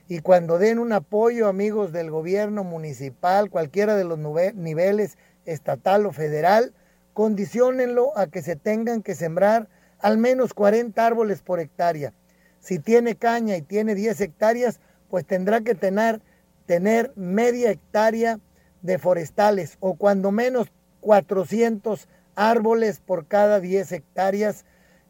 [0.07, 6.11] Y cuando den un apoyo, amigos del gobierno municipal, cualquiera de los niveles, estatal o
[6.11, 6.73] federal,
[7.13, 9.67] condicionenlo a que se tengan que sembrar
[9.99, 12.13] al menos 40 árboles por hectárea.
[12.59, 14.79] Si tiene caña y tiene 10 hectáreas,
[15.09, 16.21] pues tendrá que tener,
[16.65, 18.39] tener media hectárea
[18.81, 20.71] de forestales o cuando menos
[21.01, 24.65] 400 árboles por cada 10 hectáreas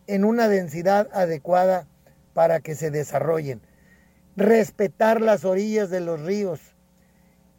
[0.07, 1.87] en una densidad adecuada
[2.33, 3.61] para que se desarrollen.
[4.35, 6.59] Respetar las orillas de los ríos.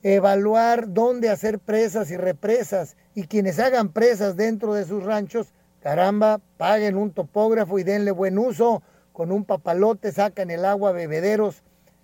[0.02, 6.40] Evaluar dónde hacer presas y represas y quienes hagan presas dentro de sus ranchos Caramba,
[6.58, 8.82] paguen un topógrafo y denle buen uso.
[9.12, 11.62] Con un papalote sacan el agua bebederos.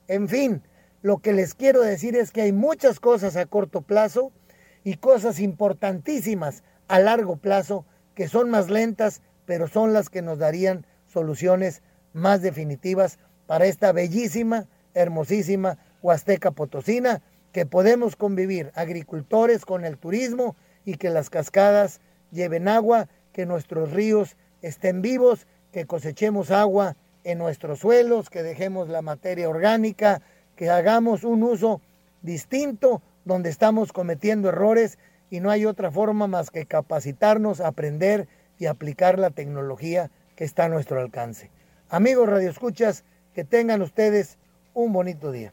[0.08, 0.62] En fin,
[1.02, 4.32] lo que les quiero decir es que hay muchas cosas a corto plazo
[4.82, 10.38] y cosas importantísimas a largo plazo que son más lentas, pero son las que nos
[10.38, 17.22] darían soluciones más definitivas para esta bellísima, hermosísima Huasteca Potosina,
[17.52, 22.00] que podemos convivir agricultores con el turismo y que las cascadas
[22.30, 28.88] lleven agua que nuestros ríos estén vivos, que cosechemos agua en nuestros suelos, que dejemos
[28.88, 30.22] la materia orgánica,
[30.56, 31.82] que hagamos un uso
[32.22, 38.26] distinto donde estamos cometiendo errores y no hay otra forma más que capacitarnos, aprender
[38.58, 41.50] y aplicar la tecnología que está a nuestro alcance.
[41.90, 44.38] Amigos radioescuchas, que tengan ustedes
[44.72, 45.52] un bonito día.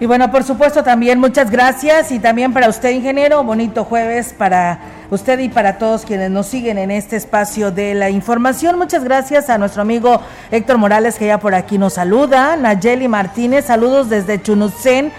[0.00, 4.78] Y bueno, por supuesto también muchas gracias y también para usted, ingeniero, bonito jueves para
[5.10, 8.78] usted y para todos quienes nos siguen en este espacio de la información.
[8.78, 10.20] Muchas gracias a nuestro amigo
[10.52, 15.10] Héctor Morales que ya por aquí nos saluda, Nayeli Martínez, saludos desde Chunucén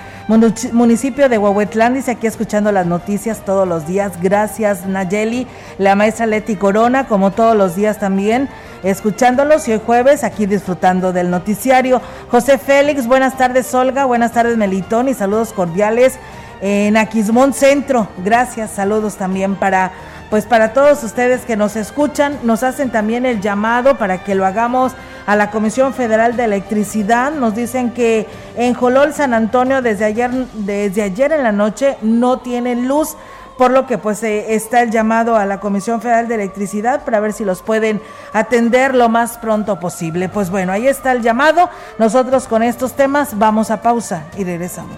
[0.74, 4.22] municipio de Huehuetlán, dice aquí escuchando las noticias todos los días.
[4.22, 5.48] Gracias, Nayeli.
[5.80, 8.48] La maestra Leti Corona, como todos los días también,
[8.84, 12.00] escuchándolos y hoy jueves aquí disfrutando del noticiario.
[12.30, 14.06] José Félix, buenas tardes, Olga.
[14.06, 16.20] Buenas tardes, Melitón, y saludos cordiales
[16.62, 18.08] en Aquismón Centro.
[18.24, 19.92] Gracias, saludos también para
[20.30, 24.46] pues para todos ustedes que nos escuchan, nos hacen también el llamado para que lo
[24.46, 24.94] hagamos
[25.30, 27.32] a la Comisión Federal de Electricidad.
[27.32, 28.26] Nos dicen que
[28.56, 33.16] en Jolol, San Antonio, desde ayer, desde ayer en la noche no tienen luz
[33.56, 37.20] por lo que pues eh, está el llamado a la Comisión Federal de Electricidad para
[37.20, 38.02] ver si los pueden
[38.34, 40.30] atender lo más pronto posible.
[40.30, 41.70] Pues bueno, ahí está el llamado.
[42.00, 44.98] Nosotros con estos temas vamos a pausa y regresamos.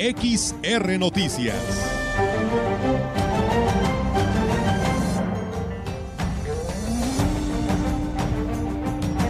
[0.00, 1.54] XR Noticias.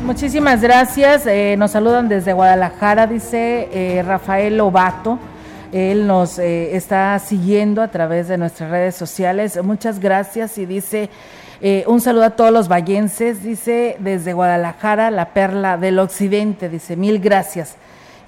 [0.04, 1.26] Muchísimas gracias.
[1.26, 5.18] Eh, nos saludan desde Guadalajara, dice eh, Rafael Lobato.
[5.72, 9.60] Él nos eh, está siguiendo a través de nuestras redes sociales.
[9.64, 11.10] Muchas gracias y dice
[11.88, 13.42] un saludo a todos los vallenses.
[13.42, 16.68] Dice desde Guadalajara, la perla del occidente.
[16.68, 17.76] Dice mil gracias.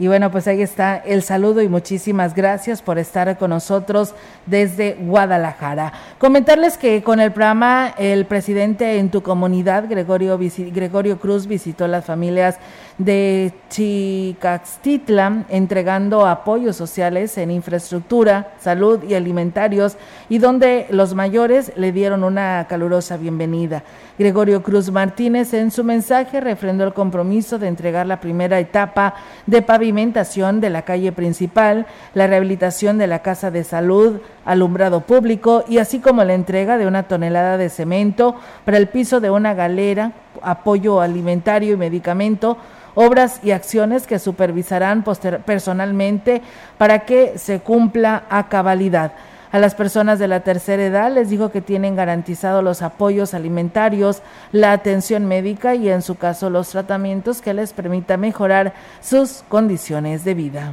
[0.03, 4.94] Y bueno, pues ahí está el saludo y muchísimas gracias por estar con nosotros desde
[4.94, 5.92] Guadalajara.
[6.18, 12.05] Comentarles que con el programa El presidente en tu comunidad, Gregorio, Gregorio Cruz, visitó las
[12.05, 12.57] familias
[13.05, 19.96] de Chicaxtitla entregando apoyos sociales en infraestructura, salud y alimentarios
[20.28, 23.82] y donde los mayores le dieron una calurosa bienvenida.
[24.18, 29.14] Gregorio Cruz Martínez en su mensaje refrendó el compromiso de entregar la primera etapa
[29.46, 35.64] de pavimentación de la calle principal, la rehabilitación de la casa de salud, alumbrado público
[35.68, 39.55] y así como la entrega de una tonelada de cemento para el piso de una
[39.55, 42.59] galera, apoyo alimentario y medicamento,
[42.95, 45.05] obras y acciones que supervisarán
[45.45, 46.43] personalmente
[46.78, 49.12] para que se cumpla a cabalidad.
[49.53, 54.22] A las personas de la tercera edad les dijo que tienen garantizados los apoyos alimentarios,
[54.51, 58.72] la atención médica y en su caso los tratamientos que les permita mejorar
[59.03, 60.72] sus condiciones de vida.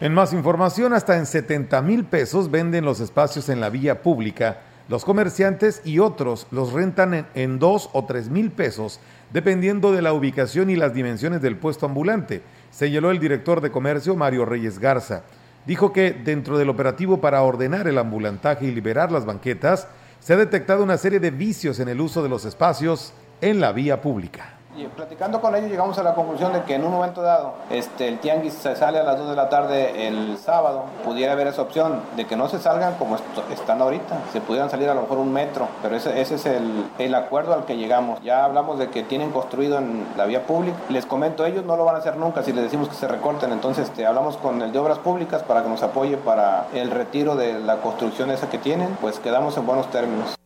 [0.00, 4.58] En más información, hasta en 70 mil pesos venden los espacios en la vía pública.
[4.88, 9.00] Los comerciantes y otros los rentan en, en 2 o 3 mil pesos,
[9.36, 14.16] dependiendo de la ubicación y las dimensiones del puesto ambulante, señaló el director de comercio
[14.16, 15.24] Mario Reyes Garza.
[15.66, 19.88] Dijo que dentro del operativo para ordenar el ambulantaje y liberar las banquetas,
[20.20, 23.12] se ha detectado una serie de vicios en el uso de los espacios
[23.42, 24.55] en la vía pública.
[24.78, 28.08] Y platicando con ellos llegamos a la conclusión de que en un momento dado este,
[28.08, 31.62] el tianguis se sale a las 2 de la tarde el sábado, pudiera haber esa
[31.62, 35.00] opción de que no se salgan como est- están ahorita, se pudieran salir a lo
[35.02, 38.20] mejor un metro, pero ese, ese es el, el acuerdo al que llegamos.
[38.22, 41.86] Ya hablamos de que tienen construido en la vía pública, les comento, ellos no lo
[41.86, 44.72] van a hacer nunca si les decimos que se recorten, entonces este, hablamos con el
[44.72, 48.58] de Obras Públicas para que nos apoye para el retiro de la construcción esa que
[48.58, 50.36] tienen, pues quedamos en buenos términos.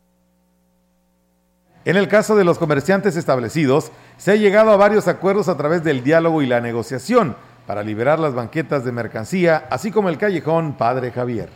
[1.85, 5.83] En el caso de los comerciantes establecidos, se ha llegado a varios acuerdos a través
[5.83, 10.75] del diálogo y la negociación para liberar las banquetas de mercancía, así como el callejón
[10.75, 11.49] Padre Javier.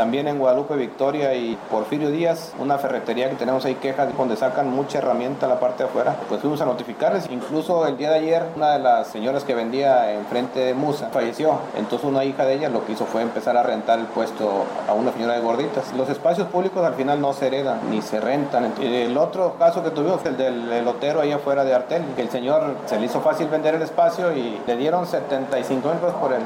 [0.00, 4.70] También en Guadalupe Victoria y Porfirio Díaz, una ferretería que tenemos ahí quejas donde sacan
[4.70, 6.16] mucha herramienta a la parte de afuera.
[6.26, 7.28] Pues fuimos a notificarles.
[7.28, 11.58] Incluso el día de ayer, una de las señoras que vendía enfrente de Musa falleció.
[11.76, 14.94] Entonces una hija de ella lo que hizo fue empezar a rentar el puesto a
[14.94, 15.92] una señora de gorditas.
[15.92, 18.72] Los espacios públicos al final no se heredan ni se rentan.
[18.80, 22.74] El otro caso que tuvimos el del elotero ahí afuera de Artel, que el señor
[22.86, 26.40] se le hizo fácil vender el espacio y le dieron 75 mil pesos por él.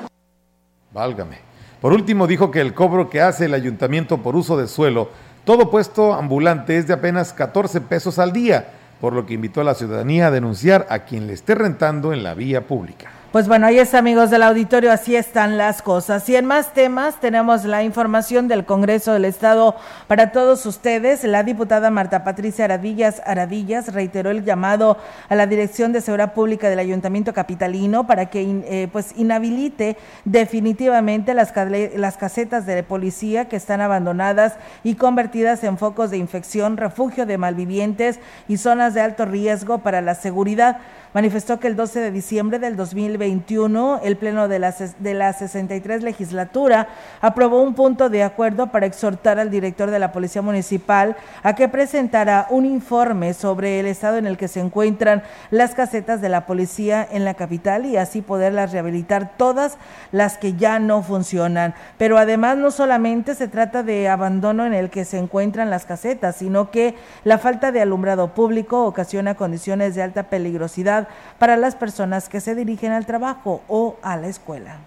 [0.90, 1.53] Válgame.
[1.84, 5.10] Por último, dijo que el cobro que hace el ayuntamiento por uso de suelo,
[5.44, 8.68] todo puesto ambulante, es de apenas 14 pesos al día,
[9.02, 12.22] por lo que invitó a la ciudadanía a denunciar a quien le esté rentando en
[12.22, 13.10] la vía pública.
[13.34, 16.28] Pues bueno, ahí está, amigos del auditorio, así están las cosas.
[16.28, 19.74] Y en más temas tenemos la información del Congreso del Estado
[20.06, 21.24] para todos ustedes.
[21.24, 26.70] La diputada Marta Patricia Aradillas Aradillas reiteró el llamado a la Dirección de Seguridad Pública
[26.70, 31.52] del Ayuntamiento Capitalino para que eh, pues inhabilite definitivamente las,
[31.96, 34.52] las casetas de policía que están abandonadas
[34.84, 40.02] y convertidas en focos de infección, refugio de malvivientes y zonas de alto riesgo para
[40.02, 40.78] la seguridad
[41.14, 46.02] manifestó que el 12 de diciembre del 2021 el Pleno de la, de la 63
[46.02, 46.88] legislatura
[47.22, 51.68] aprobó un punto de acuerdo para exhortar al director de la Policía Municipal a que
[51.68, 56.46] presentara un informe sobre el estado en el que se encuentran las casetas de la
[56.46, 59.78] policía en la capital y así poderlas rehabilitar todas
[60.10, 61.74] las que ya no funcionan.
[61.96, 66.36] Pero además no solamente se trata de abandono en el que se encuentran las casetas,
[66.36, 71.03] sino que la falta de alumbrado público ocasiona condiciones de alta peligrosidad
[71.38, 74.78] para las personas que se dirigen al trabajo o a la escuela.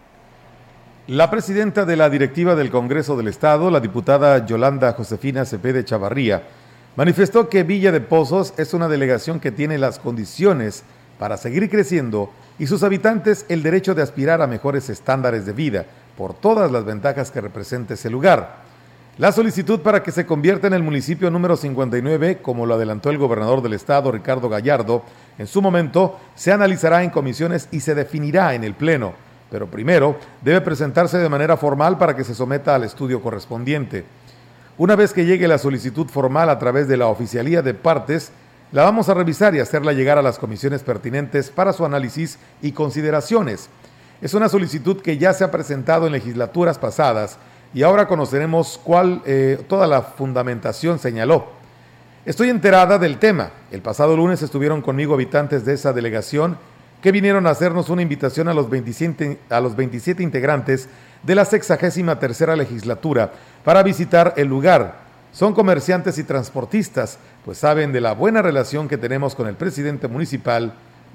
[1.07, 6.43] La presidenta de la directiva del Congreso del Estado, la diputada Yolanda Josefina Cepede Chavarría,
[6.97, 10.83] manifestó que Villa de Pozos es una delegación que tiene las condiciones
[11.17, 15.85] para seguir creciendo y sus habitantes el derecho de aspirar a mejores estándares de vida
[16.17, 18.65] por todas las ventajas que representa ese lugar.
[19.17, 23.17] La solicitud para que se convierta en el municipio número 59, como lo adelantó el
[23.17, 25.03] gobernador del estado, Ricardo Gallardo,
[25.37, 29.13] en su momento se analizará en comisiones y se definirá en el Pleno,
[29.51, 34.05] pero primero debe presentarse de manera formal para que se someta al estudio correspondiente.
[34.77, 38.31] Una vez que llegue la solicitud formal a través de la oficialía de partes,
[38.71, 42.73] la vamos a revisar y hacerla llegar a las comisiones pertinentes para su análisis y
[42.73, 43.69] consideraciones.
[44.21, 47.37] Es una solicitud que ya se ha presentado en legislaturas pasadas
[47.73, 51.56] y ahora conoceremos cuál eh, toda la fundamentación señaló.
[52.27, 53.51] Estoy enterada del tema.
[53.71, 56.57] El pasado lunes estuvieron conmigo habitantes de esa delegación
[57.01, 60.89] que vinieron a hacernos una invitación a los 27, a los 27 integrantes
[61.23, 63.31] de la 63 tercera legislatura
[63.63, 64.95] para visitar el lugar.
[65.31, 70.09] Son comerciantes y transportistas, pues saben de la buena relación que tenemos con el presidente
[70.09, 70.73] municipal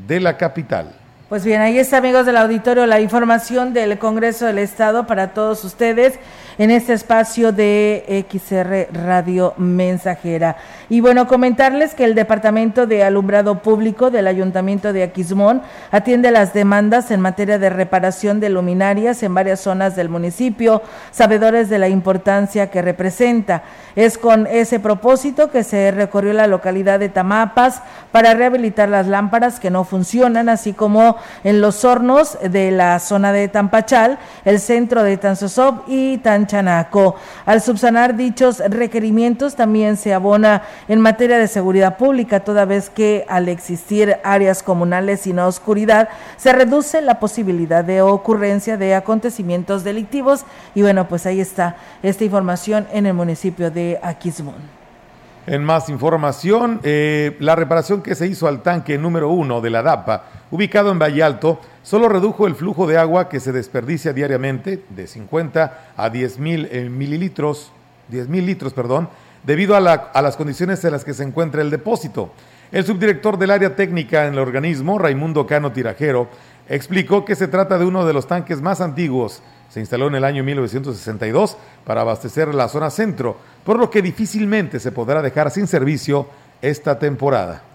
[0.09, 0.95] de la capital.
[1.29, 5.65] Pues bien, ahí está, amigos del auditorio, la información del Congreso del Estado para todos
[5.65, 6.19] ustedes
[6.59, 10.57] en este espacio de XR Radio Mensajera.
[10.89, 16.53] Y bueno, comentarles que el Departamento de Alumbrado Público del Ayuntamiento de Aquismón atiende las
[16.53, 21.89] demandas en materia de reparación de luminarias en varias zonas del municipio, sabedores de la
[21.89, 23.63] importancia que representa.
[23.97, 29.61] Es con ese propósito que se recorrió la localidad de Tamapas para rehabilitar las lámparas
[29.61, 35.03] que no funcionan, así como en los hornos de la zona de Tampachal, el centro
[35.03, 37.17] de Tanzosop y Tanchanaco.
[37.47, 43.25] Al subsanar dichos requerimientos también se abona en materia de seguridad pública, toda vez que
[43.29, 50.45] al existir áreas comunales sin oscuridad se reduce la posibilidad de ocurrencia de acontecimientos delictivos
[50.75, 54.82] y bueno, pues ahí está esta información en el municipio de Aquismón.
[55.47, 59.83] En más información, eh, la reparación que se hizo al tanque número uno de la
[59.83, 64.85] DAPA, ubicado en Valle Alto, solo redujo el flujo de agua que se desperdicia diariamente
[64.91, 67.73] de 50 a 10 mil eh, mililitros,
[68.09, 69.09] 10 mil litros, perdón,
[69.43, 72.31] debido a, a las condiciones en las que se encuentra el depósito.
[72.71, 76.29] El subdirector del área técnica en el organismo, Raimundo Cano Tirajero,
[76.69, 79.43] explicó que se trata de uno de los tanques más antiguos.
[79.73, 81.57] Se instaló en el año 1962
[81.87, 86.29] para abastecer la zona centro, por lo que difícilmente se podrá dejar sin servicio
[86.61, 87.72] esta temporada.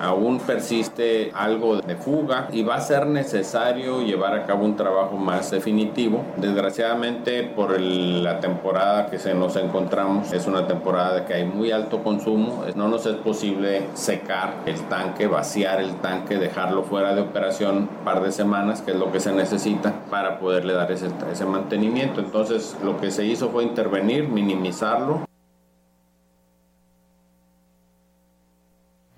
[0.00, 5.16] Aún persiste algo de fuga y va a ser necesario llevar a cabo un trabajo
[5.16, 6.24] más definitivo.
[6.36, 11.70] Desgraciadamente por la temporada que se nos encontramos es una temporada de que hay muy
[11.70, 17.22] alto consumo, no nos es posible secar el tanque, vaciar el tanque, dejarlo fuera de
[17.22, 21.44] operación un par de semanas, que es lo que se necesita para poderle dar ese
[21.44, 22.20] mantenimiento.
[22.20, 25.27] Entonces lo que se hizo fue intervenir, minimizarlo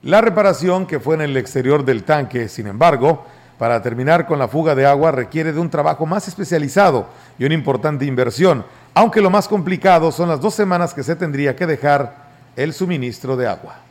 [0.03, 3.26] La reparación que fue en el exterior del tanque, sin embargo,
[3.59, 7.07] para terminar con la fuga de agua requiere de un trabajo más especializado
[7.38, 11.55] y una importante inversión, aunque lo más complicado son las dos semanas que se tendría
[11.55, 13.89] que dejar el suministro de agua.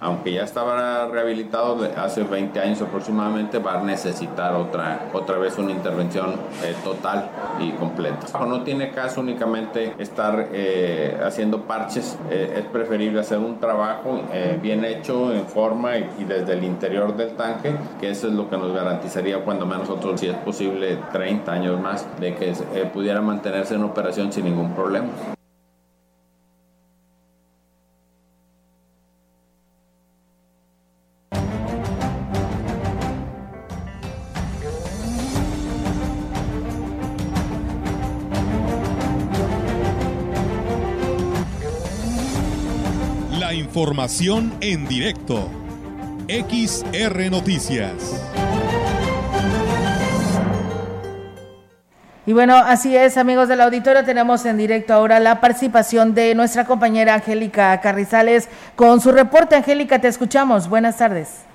[0.00, 5.72] Aunque ya estaba rehabilitado hace 20 años aproximadamente, va a necesitar otra, otra vez una
[5.72, 6.34] intervención
[6.64, 7.28] eh, total
[7.58, 8.26] y completa.
[8.46, 14.58] No tiene caso únicamente estar eh, haciendo parches, eh, es preferible hacer un trabajo eh,
[14.60, 18.48] bien hecho en forma y, y desde el interior del tanque, que eso es lo
[18.48, 22.90] que nos garantizaría cuando menos nosotros, si es posible, 30 años más de que eh,
[22.92, 25.08] pudiera mantenerse en operación sin ningún problema.
[43.80, 45.48] Información en directo.
[46.28, 48.30] XR Noticias.
[52.26, 56.66] Y bueno, así es, amigos del auditorio, tenemos en directo ahora la participación de nuestra
[56.66, 59.56] compañera Angélica Carrizales con su reporte.
[59.56, 60.68] Angélica, te escuchamos.
[60.68, 61.46] Buenas tardes.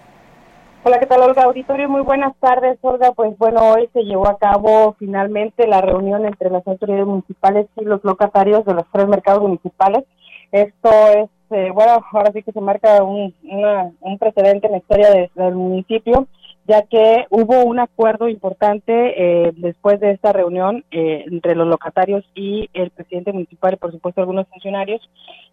[0.82, 1.44] Hola, ¿qué tal, Olga?
[1.44, 3.12] Auditorio, muy buenas tardes, Olga.
[3.12, 7.86] Pues bueno, hoy se llevó a cabo finalmente la reunión entre las autoridades municipales y
[7.86, 10.06] los locatarios de los tres mercados municipales.
[10.52, 14.78] Esto es, eh, bueno, ahora sí que se marca un, una- un precedente en la
[14.80, 16.28] historia de- del municipio,
[16.68, 18.92] ya que hubo un acuerdo importante
[19.48, 23.92] eh, después de esta reunión eh, entre los locatarios y el presidente municipal y, por
[23.92, 25.02] supuesto, algunos funcionarios,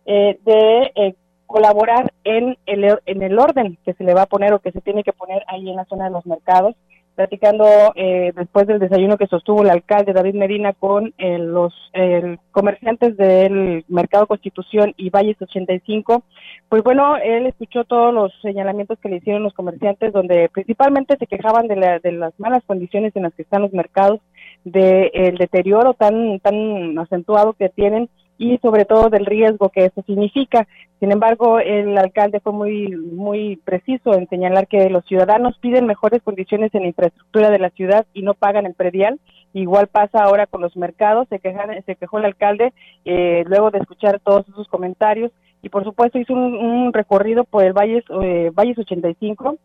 [0.06, 1.14] eh, de eh,
[1.46, 4.80] colaborar en el, en el orden que se le va a poner o que se
[4.80, 6.74] tiene que poner ahí en la zona de los mercados.
[7.14, 12.38] Platicando eh, después del desayuno que sostuvo el alcalde David Medina con eh, los eh,
[12.52, 16.22] comerciantes del Mercado Constitución y Valles 85,
[16.70, 21.26] pues bueno, él escuchó todos los señalamientos que le hicieron los comerciantes, donde principalmente se
[21.26, 24.20] quejaban de, la- de las malas condiciones en las que están los mercados,
[24.64, 28.08] del deterioro tan, tan acentuado que tienen
[28.42, 30.66] y sobre todo del riesgo que eso significa.
[30.98, 36.22] Sin embargo, el alcalde fue muy muy preciso en señalar que los ciudadanos piden mejores
[36.22, 39.20] condiciones en la infraestructura de la ciudad y no pagan el predial.
[39.52, 42.72] Igual pasa ahora con los mercados, se, quejan, se quejó el alcalde
[43.04, 45.30] eh, luego de escuchar todos esos comentarios
[45.62, 49.56] y por supuesto hizo un, un recorrido por el Valles, eh, Valles 85,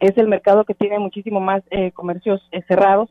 [0.00, 3.08] es el mercado que tiene muchísimo más eh, comercios eh, cerrados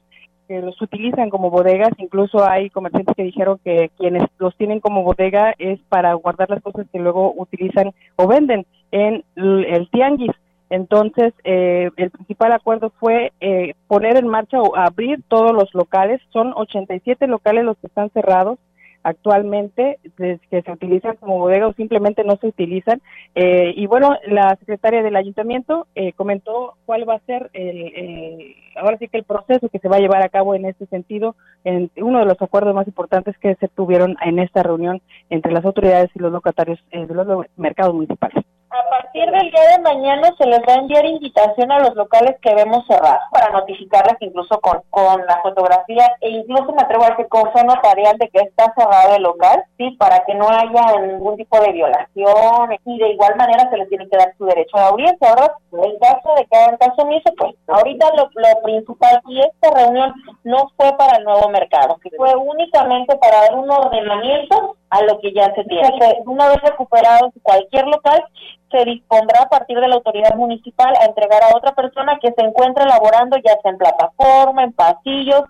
[0.52, 5.02] que los utilizan como bodegas, incluso hay comerciantes que dijeron que quienes los tienen como
[5.02, 10.34] bodega es para guardar las cosas que luego utilizan o venden en el tianguis.
[10.70, 16.20] Entonces, eh, el principal acuerdo fue eh, poner en marcha o abrir todos los locales.
[16.34, 18.60] Son 87 locales los que están cerrados
[19.04, 23.02] actualmente, que se utilizan como bodega o simplemente no se utilizan.
[23.36, 28.56] Eh, y bueno, la secretaria del ayuntamiento eh, comentó cuál va a ser el, el-
[28.76, 31.36] ahora sí que el proceso que se va a llevar a cabo en este sentido,
[31.64, 35.66] en uno de los acuerdos más importantes que se tuvieron en esta reunión entre las
[35.66, 38.44] autoridades y los locatarios eh, de los lo- mercados municipales.
[38.72, 42.38] A partir del día de mañana se les va a enviar invitación a los locales
[42.42, 46.16] que vemos cerrados para notificarles incluso con, con la fotografía.
[46.22, 49.62] E incluso me atrevo a decir con fe notarial de que está cerrado el local,
[49.78, 52.72] sí, para que no haya ningún tipo de violación.
[52.86, 55.52] Y de igual manera se les tiene que dar su derecho a audiencia, ¿verdad?
[55.74, 60.14] En caso de que hagan caso omiso, pues ahorita lo, lo principal y esta reunión
[60.46, 65.34] no fue para el nuevo mercado, fue únicamente para dar un ordenamiento a lo que
[65.34, 65.90] ya se tiene.
[65.98, 68.24] Que una vez recuperado cualquier local,
[68.70, 72.46] se dispondrá a partir de la autoridad municipal a entregar a otra persona que se
[72.46, 75.44] encuentre elaborando ya sea en plataforma, en pasillos.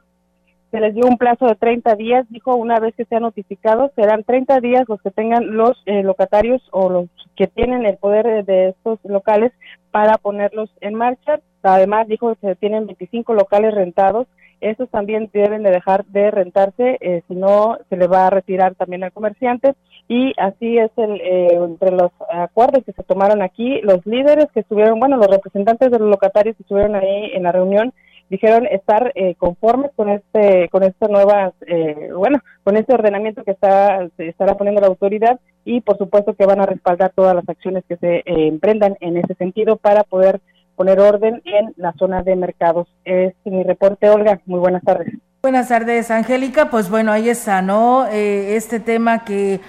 [0.70, 4.24] Se les dio un plazo de 30 días, dijo, una vez que sean notificados, serán
[4.24, 8.44] 30 días los que tengan los eh, locatarios o los que tienen el poder de,
[8.44, 9.52] de estos locales
[9.90, 11.40] para ponerlos en marcha.
[11.64, 14.28] Además, dijo que se tienen 25 locales rentados.
[14.62, 18.76] Estos también deben de dejar de rentarse, eh, si no se le va a retirar
[18.76, 19.74] también al comerciante.
[20.08, 24.62] Y así es el, eh, entre los acuerdos que se tomaron aquí, los líderes que
[24.62, 27.94] estuvieron, bueno, los representantes de los locatarios que estuvieron ahí en la reunión,
[28.32, 33.52] dijeron estar eh, conformes con este con esta nueva eh, bueno con este ordenamiento que
[33.52, 37.48] está se estará poniendo la autoridad y por supuesto que van a respaldar todas las
[37.50, 40.40] acciones que se eh, emprendan en ese sentido para poder
[40.76, 45.14] poner orden en la zona de mercados es mi reporte Olga muy buenas tardes
[45.44, 46.70] Buenas tardes, Angélica.
[46.70, 48.06] Pues bueno, ahí está, ¿no?
[48.06, 49.60] Eh, este tema que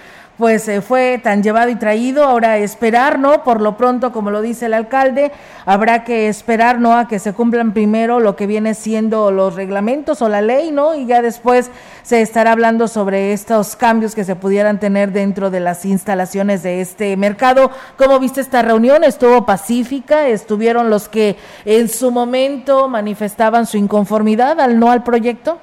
[0.43, 3.45] pues eh, fue tan llevado y traído, ahora esperar, ¿no?
[3.45, 5.31] Por lo pronto, como lo dice el alcalde,
[5.65, 6.97] habrá que esperar, ¿no?
[6.97, 10.95] A que se cumplan primero lo que viene siendo los reglamentos o la ley, ¿no?
[10.95, 11.71] Y ya después
[12.01, 16.81] se estará hablando sobre estos cambios que se pudieran tener dentro de las instalaciones de
[16.81, 17.71] este mercado.
[17.97, 19.05] ¿Cómo viste esta reunión?
[19.05, 20.27] ¿Estuvo pacífica?
[20.27, 25.59] ¿Estuvieron los que en su momento manifestaban su inconformidad al no al proyecto?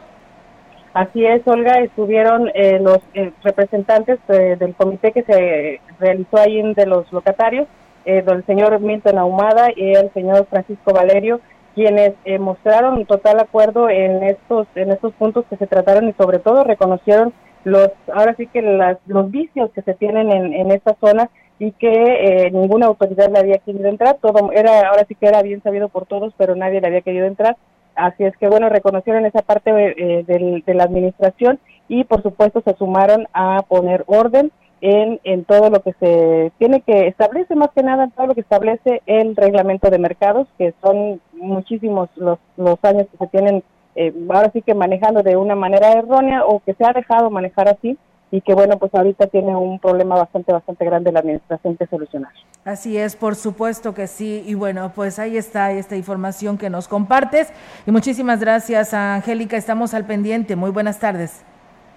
[0.93, 6.61] Así es, Olga, estuvieron eh, los eh, representantes eh, del comité que se realizó ahí
[6.75, 7.69] de los locatarios
[8.05, 11.41] eh, el señor Milton Ahumada y el señor Francisco Valerio,
[11.77, 16.41] quienes eh, mostraron total acuerdo en estos en estos puntos que se trataron y sobre
[16.41, 17.33] todo reconocieron
[17.63, 21.31] los ahora sí que las, los vicios que se tienen en, en esta zona
[21.61, 24.17] y que ninguna autoridad le había querido entrar.
[24.21, 27.27] Todo era ahora sí que era bien sabido por todos pero nadie le había querido
[27.27, 27.57] entrar
[28.07, 32.75] así es que bueno reconocieron esa parte eh, de la administración y por supuesto se
[32.75, 37.83] sumaron a poner orden en, en todo lo que se tiene que establece más que
[37.83, 43.07] nada todo lo que establece el reglamento de mercados que son muchísimos los, los años
[43.11, 43.63] que se tienen
[43.97, 47.69] eh, ahora sí que manejando de una manera errónea o que se ha dejado manejar
[47.69, 47.99] así
[48.31, 52.33] y que bueno pues ahorita tiene un problema bastante bastante grande la administración que solucionar.
[52.65, 54.45] Así es, por supuesto que sí.
[54.47, 57.49] Y bueno, pues ahí está esta información que nos compartes.
[57.87, 59.57] Y muchísimas gracias, Angélica.
[59.57, 60.57] Estamos al pendiente.
[60.57, 61.41] Muy buenas tardes.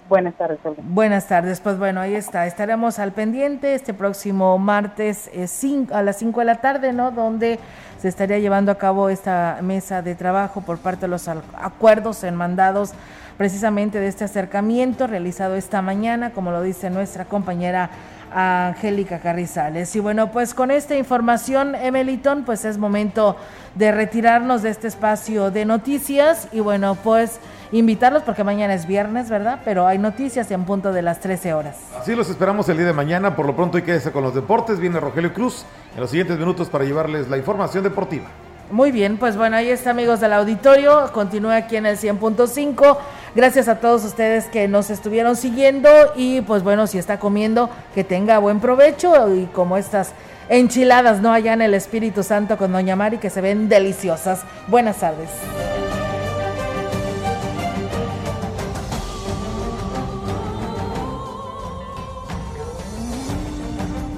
[0.09, 0.81] Buenas tardes, Olga.
[0.85, 1.59] Buenas tardes.
[1.59, 2.45] Pues bueno, ahí está.
[2.47, 7.11] Estaremos al pendiente este próximo martes eh, cin- a las 5 de la tarde, ¿no?
[7.11, 7.59] Donde
[7.99, 12.35] se estaría llevando a cabo esta mesa de trabajo por parte de los acuerdos en
[12.35, 12.93] mandados
[13.37, 17.89] precisamente de este acercamiento realizado esta mañana, como lo dice nuestra compañera
[18.33, 19.95] Angélica Carrizales.
[19.95, 23.35] Y bueno, pues con esta información, Emeliton, pues es momento
[23.75, 27.39] de retirarnos de este espacio de noticias y bueno, pues
[27.71, 29.59] invitarlos porque mañana es viernes, ¿verdad?
[29.65, 31.77] Pero hay noticias en punto de las 13 horas.
[31.99, 33.35] Así los esperamos el día de mañana.
[33.35, 34.79] Por lo pronto, y quédese con los deportes.
[34.79, 35.65] Viene Rogelio Cruz
[35.95, 38.25] en los siguientes minutos para llevarles la información deportiva.
[38.71, 42.97] Muy bien, pues bueno, ahí está amigos del auditorio, continúa aquí en el 100.5.
[43.35, 48.03] Gracias a todos ustedes que nos estuvieron siguiendo y pues bueno, si está comiendo, que
[48.03, 50.11] tenga buen provecho y como estas
[50.49, 51.31] enchiladas, ¿no?
[51.31, 54.43] Allá en el Espíritu Santo con Doña Mari que se ven deliciosas.
[54.67, 55.29] Buenas tardes.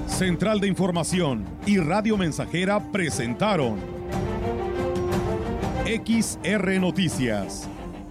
[0.06, 3.76] Central de Información y Radio Mensajera presentaron
[5.84, 7.68] XR Noticias.